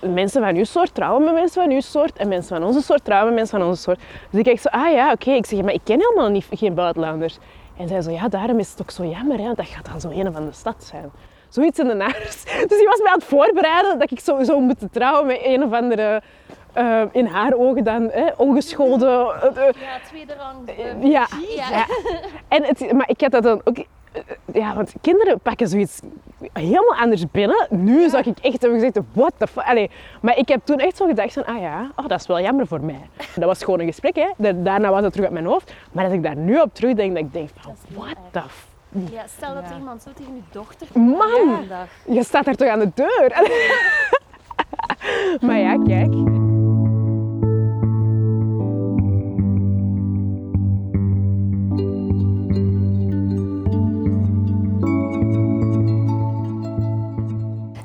[0.00, 2.16] Mensen van uw soort trouwen met mensen van uw soort.
[2.16, 4.00] En mensen van onze soort trouwen met mensen van onze soort.
[4.30, 5.30] Dus ik kijk zo, ah ja, oké.
[5.30, 7.38] Ik zeg, maar ik ken helemaal niet, geen buitenlanders.
[7.76, 9.38] En zij zo, ja, daarom is het ook zo jammer.
[9.38, 9.54] Hè?
[9.54, 11.10] Dat gaat dan zo een van de stad zijn.
[11.48, 12.44] Zoiets in de naars.
[12.68, 15.62] Dus die was mij aan het voorbereiden dat ik zo zou moeten trouwen met een
[15.62, 16.22] of andere...
[16.78, 19.34] Uh, in haar ogen dan eh, ongeschoolde...
[19.56, 20.70] Uh, ja, tweede rang.
[21.12, 21.26] ja,
[21.56, 21.86] ja.
[22.48, 23.76] En het, maar ik had dat dan ook
[24.52, 26.00] ja, want kinderen pakken zoiets
[26.52, 27.66] helemaal anders binnen.
[27.70, 29.64] Nu zag ik echt hebben gezegd, what the fuck.
[29.64, 29.90] Allee,
[30.20, 32.66] maar ik heb toen echt zo gedacht van, ah ja, oh, dat is wel jammer
[32.66, 33.08] voor mij.
[33.34, 34.28] Dat was gewoon een gesprek, hè.
[34.36, 35.72] Da- Daarna was het terug uit mijn hoofd.
[35.92, 38.66] Maar als ik daar nu op terugdenk, dat ik denk van, what the f...
[39.12, 41.64] Ja, stel dat iemand zo tegen je dochter Man,
[42.06, 43.50] je staat daar toch aan de deur.
[45.46, 46.12] maar ja, kijk.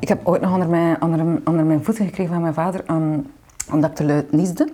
[0.07, 3.19] Ik heb ooit nog onder mijn, mijn voeten gekregen van mijn vader, ehm,
[3.71, 4.73] omdat ik te luid niesde.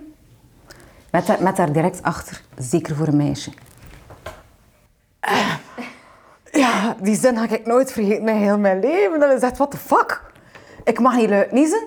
[1.10, 3.52] Met, daar- met daar direct achter, zeker voor een meisje.
[5.20, 5.54] Eh,
[6.52, 9.20] Ja, die zin ga ik nooit vergeten in heel mijn leven.
[9.20, 10.22] Dat is echt, what the fuck?
[10.84, 11.86] Ik mag niet luid niezen.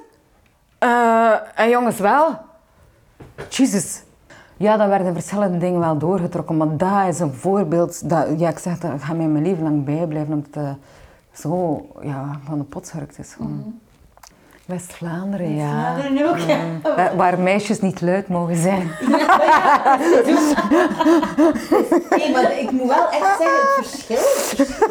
[0.77, 2.37] Eh, en jongens wel.
[3.49, 4.03] Jesus.
[4.57, 8.09] Ja, dat werden verschillende dingen wel doorgetrokken, maar dat is een voorbeeld.
[8.09, 10.75] Dat, ja, ik zeg, dat gaat mij mijn leven lang bijblijven, omdat
[11.41, 13.33] zo ja, van de pot gerukt is.
[13.33, 13.79] Gewoon.
[14.67, 15.95] West-Vlaanderen, ja.
[15.95, 16.95] Vlaanderen ook, ja.
[16.95, 18.91] Waar, waar meisjes niet luid mogen zijn.
[22.09, 24.17] Nee, maar ik moet wel echt zeggen, het verschil,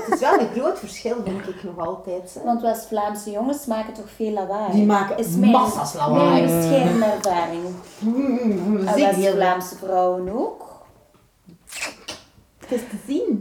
[0.05, 2.35] het is wel een groot verschil, denk ik nog altijd.
[2.35, 2.45] Hè.
[2.45, 4.73] Want West-Vlaamse jongens maken toch veel lawaai?
[4.73, 6.43] Die maken is mijn, massa's lawaai.
[6.43, 7.65] Mijn bescheiden ervaring.
[8.87, 10.85] En Zeker heel West-Vlaamse vrouwen ook.
[12.59, 13.36] Het is te zien.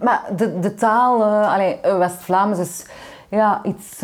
[0.00, 2.86] Maar de, de taal, eh, eh, West-Vlaams is
[3.28, 3.98] ja, iets,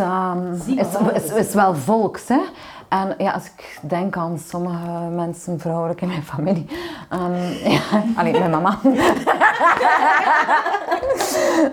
[0.64, 2.28] Zie is, is, is wel volks.
[2.28, 2.40] Hè?
[2.88, 6.66] En ja, als ik denk aan sommige mensen, vrouwelijk in mijn familie,
[7.08, 7.32] ehm,
[7.72, 7.80] ja,
[8.16, 8.78] allee, mijn mama.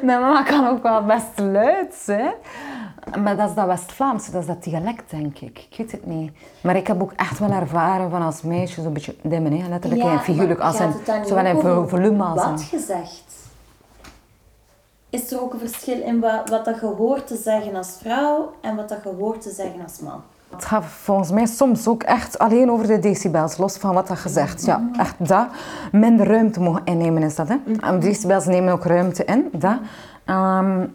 [0.01, 2.33] mijn mama kan ook wel best luid zijn.
[3.23, 5.67] Maar dat is dat West-Vlaamse, dat is dat dialect, denk ik.
[5.69, 6.31] Ik weet het niet.
[6.61, 9.69] Maar ik heb ook echt wel ervaren van als meisje zo'n beetje dimmen, hè?
[9.69, 10.59] letterlijk en figuurlijk.
[10.59, 10.93] Als een,
[11.25, 13.24] zowel in volume als Wat gezegd?
[15.15, 18.53] Is er ook een verschil in wat, wat dat je hoort te zeggen als vrouw
[18.61, 20.21] en wat dat je hoort te zeggen als man?
[20.49, 24.17] Het gaat volgens mij soms ook echt alleen over de decibels, los van wat dat
[24.17, 24.65] gezegd.
[24.65, 25.47] Ja, echt dat.
[25.91, 27.47] Minder ruimte mogen innemen is dat.
[27.47, 27.55] Hè?
[27.79, 29.49] En decibels nemen ook ruimte in.
[29.51, 29.77] Dat.
[30.25, 30.85] Ehm,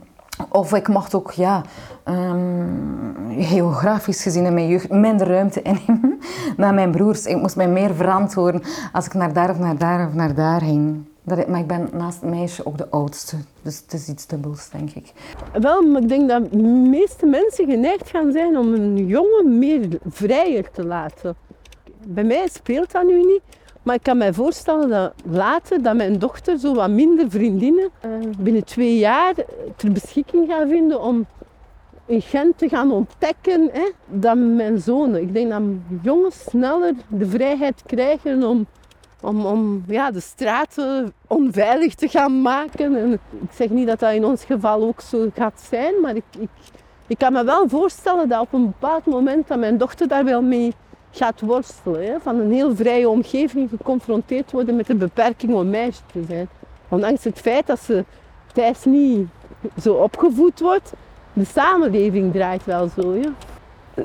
[0.49, 1.63] of ik mocht ook, ja,
[2.05, 2.69] ehm,
[3.39, 6.21] geografisch gezien in mijn jeugd, minder ruimte innemen
[6.57, 7.25] dan mijn broers.
[7.25, 8.63] Ik moest mij meer verantwoorden
[8.93, 11.10] als ik naar daar of naar daar of naar daar ging.
[11.37, 13.37] Maar ik ben naast het meisje ook de oudste.
[13.63, 15.13] Dus het is iets dubbels, denk ik.
[15.53, 20.71] Wel, ik denk dat de meeste mensen geneigd gaan zijn om een jongen meer vrijer
[20.71, 21.37] te laten.
[22.07, 23.41] Bij mij speelt dat nu niet,
[23.83, 28.11] maar ik kan me voorstellen dat later dat mijn dochter zo wat minder vriendinnen eh,
[28.39, 29.35] binnen twee jaar
[29.77, 31.27] ter beschikking gaat vinden om
[32.07, 35.21] in Gent te gaan ontdekken hè, dan mijn zonen.
[35.21, 35.63] Ik denk dat
[36.03, 38.67] jongens sneller de vrijheid krijgen om
[39.21, 42.97] om, om ja, de straten onveilig te gaan maken.
[42.97, 46.25] En ik zeg niet dat dat in ons geval ook zo gaat zijn, maar ik,
[46.39, 46.49] ik,
[47.07, 50.43] ik kan me wel voorstellen dat op een bepaald moment dat mijn dochter daar wel
[50.43, 50.75] mee
[51.11, 52.21] gaat worstelen.
[52.21, 56.49] Van een heel vrije omgeving geconfronteerd worden met de beperking om meisje te zijn.
[56.89, 58.05] Ondanks het feit dat ze
[58.53, 59.29] thuis niet
[59.83, 60.93] zo opgevoed wordt,
[61.33, 63.21] de samenleving draait wel zo.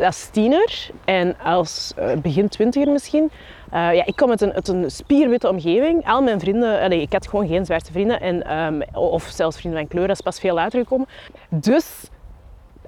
[0.03, 3.31] Als tiener en als eh, begin twintiger misschien.
[3.71, 6.07] eh, ja, ik kom uit een, een spierwitte omgeving.
[6.07, 8.19] Al mijn vrienden, allee, ik had gewoon geen zwarte vrienden.
[8.21, 11.07] En, ehm, of zelfs vrienden van kleur, dat is pas veel later gekomen.
[11.49, 12.09] Dus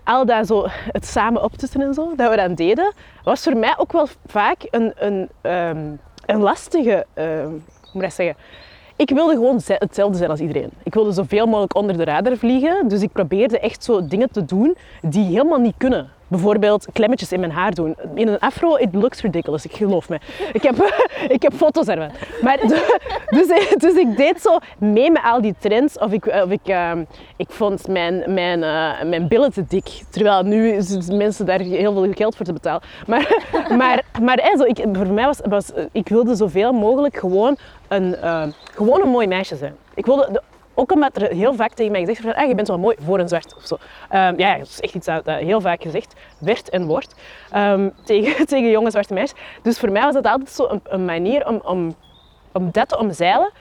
[0.03, 2.93] al dat zo, het samen optussen en zo, dat we dan deden,
[3.23, 5.91] was voor mij ook wel vaak een, een, ehm,
[6.25, 7.47] een lastige, ehm,
[7.81, 8.35] hoe moet ik zeggen?
[8.95, 10.69] Ik wilde gewoon ze- hetzelfde zijn als iedereen.
[10.83, 12.87] Ik wilde zoveel mogelijk onder de radar vliegen.
[12.87, 16.09] Dus ik probeerde echt zo dingen te doen die helemaal niet kunnen.
[16.27, 17.95] Bijvoorbeeld klemmetjes in mijn haar doen.
[18.13, 20.19] In een afro, it looks ridiculous, ik geloof me.
[20.53, 20.75] Ik heb,
[21.35, 22.09] ik heb foto's ervan.
[22.41, 22.57] Maar,
[23.37, 23.47] dus,
[23.77, 25.97] dus ik deed zo mee met al die trends.
[25.97, 27.03] Of ik, of ik, ehm,
[27.37, 30.01] ik vond mijn, mijn, eh, mijn billen te dik.
[30.09, 32.81] Terwijl nu mensen daar heel veel geld voor te betalen.
[33.07, 33.43] Maar,
[33.77, 37.57] maar, maar zo, ik, voor mij was, was ik wilde zoveel mogelijk gewoon
[37.87, 38.43] een, eh,
[38.75, 39.75] gewoon een mooi meisje zijn.
[39.93, 40.41] Ik wilde, de-
[40.77, 43.19] ook omdat er heel vaak tegen mij gezegd werd, ah, je bent wel mooi voor
[43.19, 43.77] een zwart of zo.
[44.09, 47.15] Ehm, ja, dat is echt iets dat, heel vaak gezegd werd en wordt
[47.51, 49.39] ehm, tegen, tegen jonge zwarte meisjes.
[49.61, 51.95] Dus voor mij was dat altijd zo een, een manier om, om,
[52.51, 53.51] om dat te omzeilen.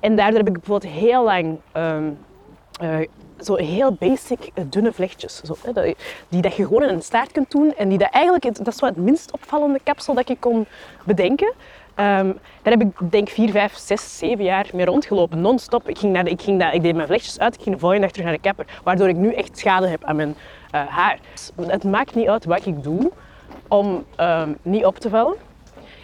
[0.00, 2.98] En daardoor heb ik bijvoorbeeld heel lang eh,
[3.40, 5.40] zo heel basic eh, dunne vlechtjes.
[5.40, 5.94] Zo, hè,
[6.28, 7.74] die dat je gewoon in een staart kunt doen.
[7.76, 10.66] En die dat eigenlijk, dat is wel het minst opvallende kapsel dat ik kon
[11.04, 11.52] bedenken.
[11.94, 12.32] Ehm,
[12.62, 15.88] daar heb ik denk vier, vijf, zes, zeven jaar mee rondgelopen, non-stop.
[15.88, 18.04] Ik, ging naar ik, ging daar, ik deed mijn vlechtjes uit, ik ging de volgende
[18.04, 18.66] dag terug naar de kapper.
[18.82, 20.36] Waardoor ik nu echt schade heb aan mijn
[20.70, 21.18] eh, haar.
[21.66, 23.10] Het maakt niet uit wat ik doe
[23.68, 25.36] om ehm, niet op te vallen.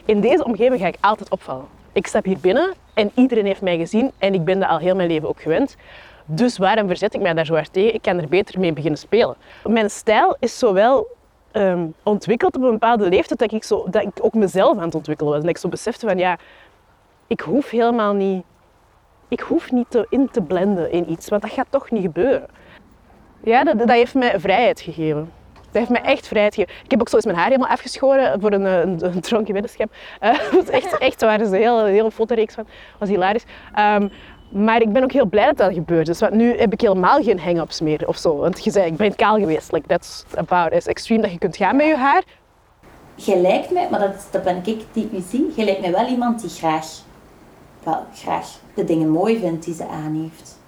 [0.04, 1.66] In deze omgeving ga ik altijd opvallen.
[1.92, 4.94] Ik stap hier binnen en iedereen heeft mij gezien en ik ben dat al heel
[4.94, 5.76] mijn leven ook gewend.
[6.24, 7.94] Dus waarom verzet ik mij daar zo hard tegen?
[7.94, 9.36] Ik kan er beter mee beginnen spelen.
[9.64, 11.08] Mijn stijl is zowel
[11.52, 14.94] ehm, ontwikkeld op een bepaalde leeftijd dat ik, zo, dat ik ook mezelf aan het
[14.94, 15.42] ontwikkelen was.
[15.42, 16.38] En ik zo besefte van ja,
[17.26, 18.44] ik hoef helemaal niet,
[19.28, 22.48] ik hoef niet in te blenden in iets, want dat gaat toch niet gebeuren.
[23.44, 25.32] Ja, dat, dat heeft mij vrijheid gegeven.
[25.52, 26.84] Dat heeft mij echt vrijheid gegeven.
[26.84, 29.92] Ik heb ook zo eens mijn haar helemaal afgeschoren voor een, een, dronken weddenschap.
[30.20, 32.64] Uh, dat is echt, echt waar, is een hele, hele fotoreeks van.
[32.64, 33.44] Dat was hilarisch.
[33.78, 34.10] Um,
[34.50, 36.20] maar ik ben ook heel blij dat dat gebeurd is.
[36.20, 38.36] Want nu heb ik helemaal geen hang-ups meer of zo.
[38.36, 39.72] Want je zei, ik ben kaal geweest.
[39.72, 42.24] Like, that's about as extreme dat je kunt gaan met je haar.
[43.14, 46.06] Je lijkt mij, maar dat, dat ben ik die u zie, je lijkt mij wel
[46.06, 46.86] iemand die graag,
[47.82, 50.59] wel, graag de dingen mooi vindt die ze aan heeft.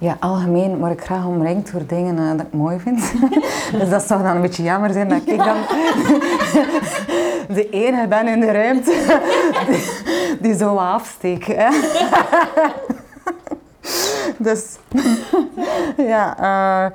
[0.00, 3.12] Ja, algemeen word ik graag omringd door dingen uh, dat ik mooi vind.
[3.78, 5.56] dus dat zou dan een beetje jammer zijn dat ik dan
[7.56, 9.20] de enige ben in de ruimte
[10.40, 11.44] die, zo afsteek.
[11.46, 11.68] Hè.
[14.48, 14.76] dus
[15.96, 16.86] ja, uh,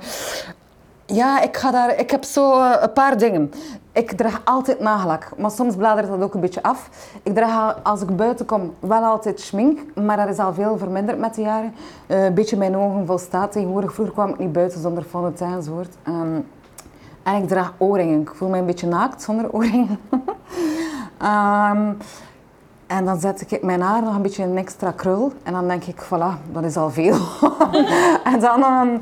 [1.06, 3.52] ja, ik, ga daar, ik heb zo uh, een paar dingen.
[3.94, 6.88] Ik draag altijd nagellak, maar soms bladert dat ook een beetje af.
[7.22, 11.18] Ik draag als ik buiten kom wel altijd schmink, maar dat is al veel verminderd
[11.18, 11.74] met de jaren.
[12.06, 13.94] Uh, een beetje mijn ogen volstaat tegenwoordig.
[13.94, 15.96] Vroeger kwam ik niet buiten zonder fontein enzovoort.
[16.08, 16.46] Um,
[17.22, 18.20] en ik draag oorringen.
[18.20, 19.98] Ik voel me een beetje naakt zonder oorringen.
[21.22, 21.96] um,
[22.96, 25.32] en dan zet ik mijn haar nog een beetje een extra krul.
[25.42, 27.16] En dan denk ik, voilà, dat is al veel.
[28.32, 28.98] en dan, um,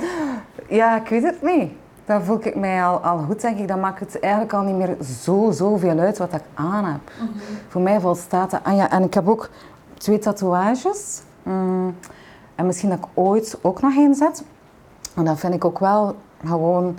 [0.68, 1.72] ja, ik weet het niet
[2.04, 3.68] dan voel ik mij al, al goed, denk ik.
[3.68, 7.12] Dan maakt het eigenlijk al niet meer zo, zoveel uit wat ik aan heb.
[7.20, 7.38] Mm -hmm.
[7.68, 8.60] Voor mij volstaat dat.
[8.62, 9.50] Ah ja, en ik heb ook
[9.94, 11.22] twee tatoeages.
[11.42, 11.96] Mm,
[12.54, 14.44] en misschien dat ik ooit ook nog één zet.
[15.14, 16.98] En dat vind ik ook wel gewoon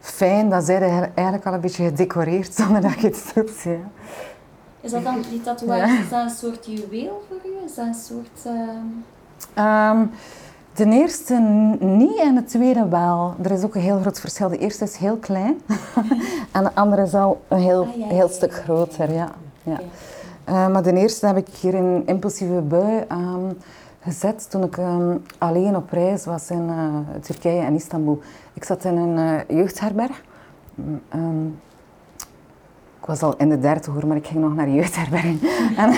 [0.00, 0.50] fijn.
[0.50, 3.62] Dat zij eigenlijk al een beetje gedecoreerd zonder dat je het doet.
[3.62, 3.76] Ja.
[4.80, 6.00] Is dat dan, die tatoeage, ja.
[6.00, 7.64] is dat een soort juweel voor u?
[7.64, 8.56] Is dat een soort...
[9.56, 9.90] Uh...
[9.90, 10.10] Um,
[10.74, 11.34] de eerste
[11.80, 13.34] niet en de tweede wel.
[13.42, 14.48] Er is ook een heel groot verschil.
[14.48, 15.60] De eerste is heel klein
[16.52, 19.12] en de andere is al een heel, ah, ja, heel stuk groter.
[19.12, 19.30] Ja.
[19.62, 19.80] Ja.
[20.48, 23.58] Uh, maar de eerste heb ik hier in impulsieve bui um,
[24.00, 28.20] gezet toen ik um, alleen op reis was in uh, Turkije en Istanbul.
[28.52, 30.22] Ik zat in een uh, jeugdherberg.
[31.14, 31.60] Um,
[33.00, 35.24] ik was al in de derde hoor, maar ik ging nog naar de jeugdherberg.
[35.82, 35.92] en,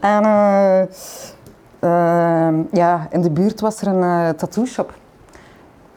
[0.00, 0.24] en
[1.80, 4.94] uh, ja, in de buurt was er een uh, tattoo shop.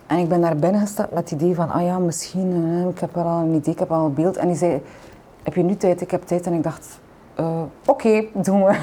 [0.07, 2.99] En ik ben daar binnen gestapt met het idee van, ah ja, misschien, uh, ik
[2.99, 4.37] heb wel al een idee, ik heb al een beeld.
[4.37, 4.81] En die zei,
[5.43, 6.01] heb je nu tijd?
[6.01, 6.45] Ik heb tijd.
[6.45, 6.99] En ik dacht,
[7.35, 8.77] oké, okay, doen we.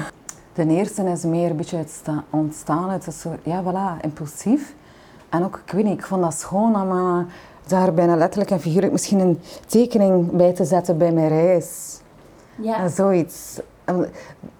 [0.53, 1.85] De eerste is meer een beetje
[2.29, 4.75] ontstaan uit een soort, ja voilà, impulsief.
[5.29, 7.27] En ook, ik weet niet, ik vond dat schoon om
[7.67, 11.99] daar bijna letterlijk en figuurlijk misschien een tekening bij te zetten bij mijn reis.
[12.55, 12.77] Ja.
[12.77, 13.59] En zoiets.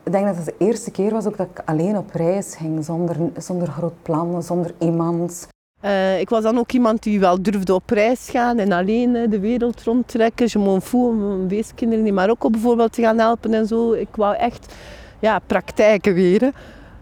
[0.03, 2.85] Ik denk dat het de eerste keer was ook dat ik alleen op reis ging,
[2.85, 5.47] zonder, zonder groot plan, zonder iemand.
[5.85, 9.39] Uh, ik was dan ook iemand die wel durfde op reis gaan en alleen de
[9.39, 10.47] wereld rondtrekken.
[10.49, 13.93] Je mon fou om mijn weeskinderen in Marokko bijvoorbeeld te gaan helpen en zo.
[13.93, 14.73] Ik wou echt
[15.19, 16.51] ja, praktijken weer.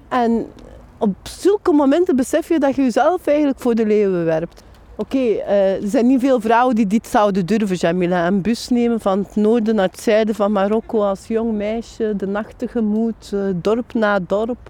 [0.07, 0.45] En
[0.97, 4.63] op zulke momenten besef je dat je jezelf eigenlijk voor de leeuwen werpt.
[4.99, 8.27] Oké, uh, er zijn niet veel vrouwen die dit zouden durven, Jamila.
[8.27, 12.27] Een bus nemen van het noorden naar het zuiden van Marokko als jong meisje, de
[12.27, 14.69] nacht tegemoet, uh, dorp na dorp.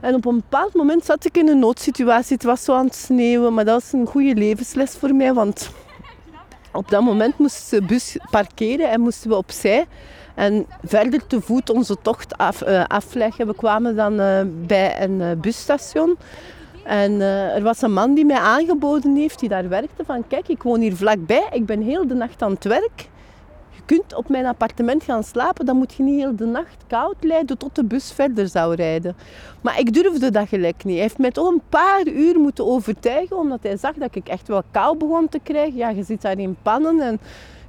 [0.00, 2.34] En op een bepaald moment zat ik in een noodsituatie.
[2.34, 5.34] Het was zo aan het sneeuwen, maar dat was een goede levensles voor mij.
[5.34, 5.70] Want
[6.72, 9.86] op dat moment moest de bus parkeren en moesten we opzij.
[10.34, 13.46] En verder te voet onze tocht af, uh, afleggen.
[13.46, 14.16] We kwamen dan
[14.66, 16.16] bij een busstation.
[16.84, 20.48] En uh, er was een man die mij aangeboden heeft, die daar werkte, van kijk,
[20.48, 23.08] ik woon hier vlakbij, ik ben heel de nacht aan het werk.
[23.70, 27.16] Je kunt op mijn appartement gaan slapen, dan moet je niet heel de nacht koud
[27.20, 29.16] lijden tot de bus verder zou rijden.
[29.60, 30.94] Maar ik durfde dat gelijk niet.
[30.94, 34.48] Hij heeft mij toch een paar uur moeten overtuigen, omdat hij zag dat ik echt
[34.48, 35.76] wel kou begon te krijgen.
[35.76, 37.20] Ja, je zit daar in pannen en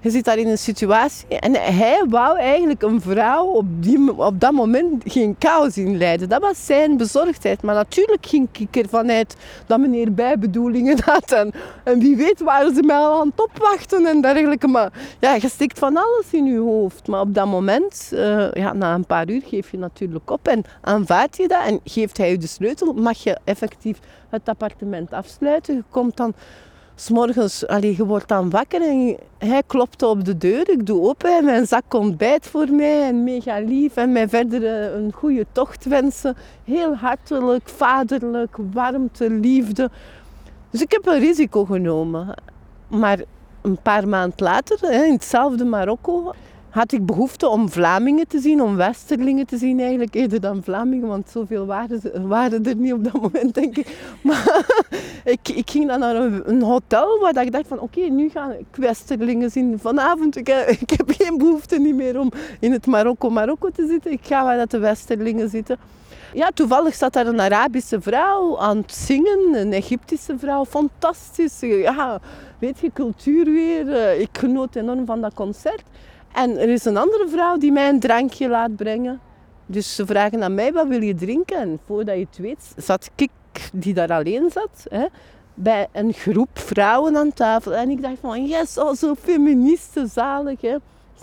[0.06, 4.39] je zit daar in een situatie en hij wou eigenlijk een vrouw op, die, op
[4.39, 6.30] dat moment geen kou zien lijden.
[6.30, 7.62] Dat was zijn bezorgdheid.
[7.62, 9.36] Maar natuurlijk ging ik ervan uit
[9.66, 11.32] dat meneer bijbedoelingen had.
[11.32, 11.51] En,
[11.84, 14.68] en wie weet waren ze mij al aan het opwachten en dergelijke.
[14.68, 17.08] Maar ja, je stikt van alles in je hoofd.
[17.08, 20.64] Maar op dat moment, uh, ja, na een paar uur geef je natuurlijk op en
[20.82, 21.66] aanvaard je dat.
[21.66, 23.99] En geeft hij je de sleutel, mag je effectief
[24.30, 25.76] het appartement afsluiten.
[25.76, 26.34] Je komt dan
[26.97, 30.69] S'morgens, allee, je wordt dan wakker en hij klopt op de deur.
[30.69, 33.95] Ik doe open en mijn zak ontbijt voor mij en mega lief.
[33.95, 36.35] En mij verder eh, een goede tocht wensen.
[36.63, 39.89] Heel hartelijk, vaderlijk, warmte, liefde.
[40.69, 42.35] Dus ik heb een risico genomen.
[42.87, 43.19] Maar
[43.61, 46.33] een paar maanden later, in hetzelfde Marokko,
[46.76, 51.07] had ik behoefte om Vlamingen te zien, om Westerlingen te zien eigenlijk, eerder dan Vlamingen,
[51.07, 53.97] want zoveel waren, ze- waren er niet op dat moment, denk ik.
[54.21, 54.65] Maar
[55.26, 58.65] ik, ik ging dan naar een, hotel waar ik dacht van, oké, nu ga ik
[58.76, 59.80] Westerlingen zien.
[59.80, 63.88] Vanavond, ik, heb- ik heb geen behoefte niet meer om in het Marokko Marokko te
[63.88, 64.11] zitten.
[64.11, 65.78] Ik ga waar dat de Westerlingen zitten.
[66.34, 71.59] Ja, toevallig zat daar een Arabische vrouw aan het zingen, een Egyptische vrouw, fantastisch.
[71.59, 72.19] Ja,
[72.59, 73.93] weet je, cultuur weer.
[73.93, 75.84] Eh, Ik genoot enorm van dat concert.
[76.36, 79.19] En er is een andere vrouw die mij een drankje laat brengen.
[79.65, 81.57] Dus ze vragen aan mij, wat wil je drinken?
[81.57, 83.31] En voordat je het weet, zat ik,
[83.73, 85.05] die daar alleen zat, hè,
[85.53, 87.75] bij een groep vrouwen aan tafel.
[87.75, 90.61] En ik dacht van, yes, zo feministen, zalig.
[90.61, 90.75] Hè.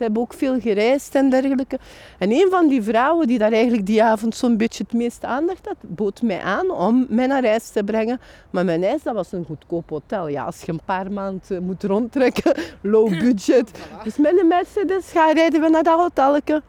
[0.02, 1.78] Ze hebben ook veel gereisd en dergelijke.
[2.18, 5.66] En een van die vrouwen die daar eigenlijk die avond zo'n beetje het meeste aandacht
[5.66, 8.20] had, bood mij aan om mij naar reis te brengen.
[8.50, 10.28] Maar mijn reis, dat was een goedkoop hotel.
[10.28, 13.70] Ja, als je een paar maanden moet rondtrekken, low budget.
[14.04, 16.62] Dus met een Mercedes gaan rijden we naar dat hotelletje.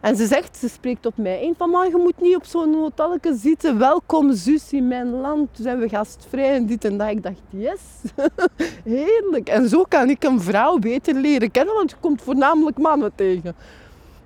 [0.00, 2.74] En ze zegt, ze spreekt op mij in van, maar je moet niet op zo'n
[2.74, 3.78] hotelletje zitten.
[3.78, 7.10] Welkom zus in mijn land, zijn we gastvrij en dit en dat.
[7.10, 7.80] Ik dacht, yes,
[8.94, 9.48] heerlijk.
[9.48, 13.54] En zo kan ik een vrouw beter leren kennen, want je komt voornamelijk mannen tegen.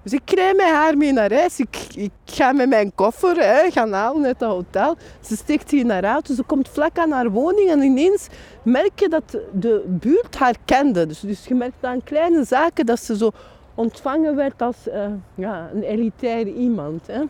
[0.03, 1.59] Dus ik krijg met haar mee naar reis.
[1.59, 4.97] Ik, ik ga met mijn koffer hè, gaan halen uit het hotel.
[5.21, 6.35] Ze steekt hier naar auto.
[6.35, 8.27] Ze komt vlak aan haar woning en ineens
[8.63, 11.07] merk je dat de buurt haar kende.
[11.07, 13.31] Dus, dus je merkt aan kleine zaken dat ze zo
[13.75, 17.07] ontvangen werd als eh, ja, een elitair iemand.
[17.07, 17.23] Hè.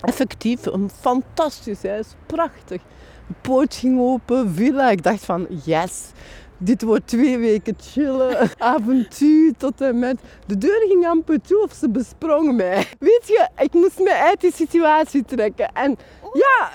[0.00, 2.82] Effectief, een fantastisch huis, prachtig.
[3.26, 4.90] De poort ging open, villa.
[4.90, 6.10] Ik dacht van, yes,
[6.58, 10.16] dit wordt twee weken chillen, avontuur tot en met.
[10.46, 12.86] De deur ging amper toe of ze besprong mij.
[12.98, 15.68] Weet je, ik moest mij uit die situatie trekken.
[15.72, 15.96] En
[16.34, 16.70] ja,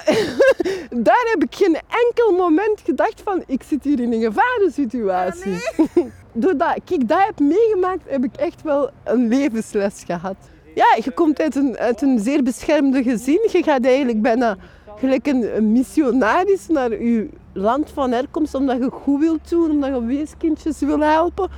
[1.07, 5.57] daar heb ik geen enkel moment gedacht van, ik zit hier in een gevarensituatie.
[6.33, 10.35] Doordat ik dat heb meegemaakt, heb ik echt wel een levensles gehad.
[10.75, 13.49] Ja, je komt uit een, uit een zeer beschermde gezin.
[13.51, 14.57] Je gaat eigenlijk bijna
[14.95, 19.89] gelijk een, een missionaris naar je land van herkomst, omdat je goed wilt doen, omdat
[19.89, 21.49] je weeskindjes wil helpen.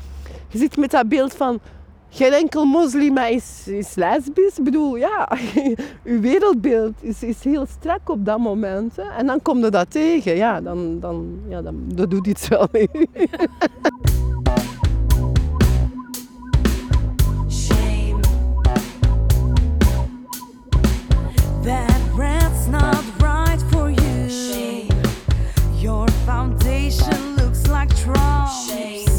[0.48, 1.60] Je zit met dat beeld van,
[2.12, 4.58] geen enkel moslima is, is lesbisch.
[4.58, 5.30] Ik bedoel, ja,
[6.04, 8.96] je wereldbeeld is, is heel strak op dat moment.
[8.96, 9.04] Hè.
[9.18, 10.36] En dan kom je dat tegen.
[10.36, 12.90] Ja, dan, dan, ja, dan, dat doet iets wel mee.
[17.50, 18.20] Shame.
[21.64, 24.30] That rent's not right for you.
[24.30, 24.88] Shame.
[25.80, 29.11] Your foundation looks like dross.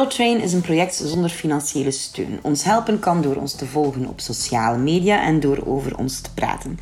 [0.00, 2.38] Girl Train is een project zonder financiële steun.
[2.42, 6.30] Ons helpen kan door ons te volgen op sociale media en door over ons te
[6.34, 6.78] praten.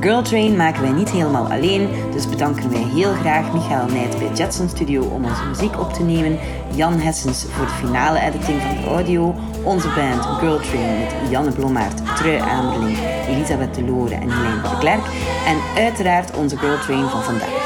[0.00, 4.32] Girl Train maken wij niet helemaal alleen, dus bedanken wij heel graag Michael Nijt bij
[4.34, 6.38] Jetson Studio om onze muziek op te nemen,
[6.74, 11.52] Jan Hessens voor de finale editing van de audio, onze band Girl Train met Janne
[11.52, 12.98] Blommaert, Trui Amerling,
[13.28, 15.04] Elisabeth Delore en Helene de Klerk
[15.46, 17.59] en uiteraard onze Girl Train van vandaag.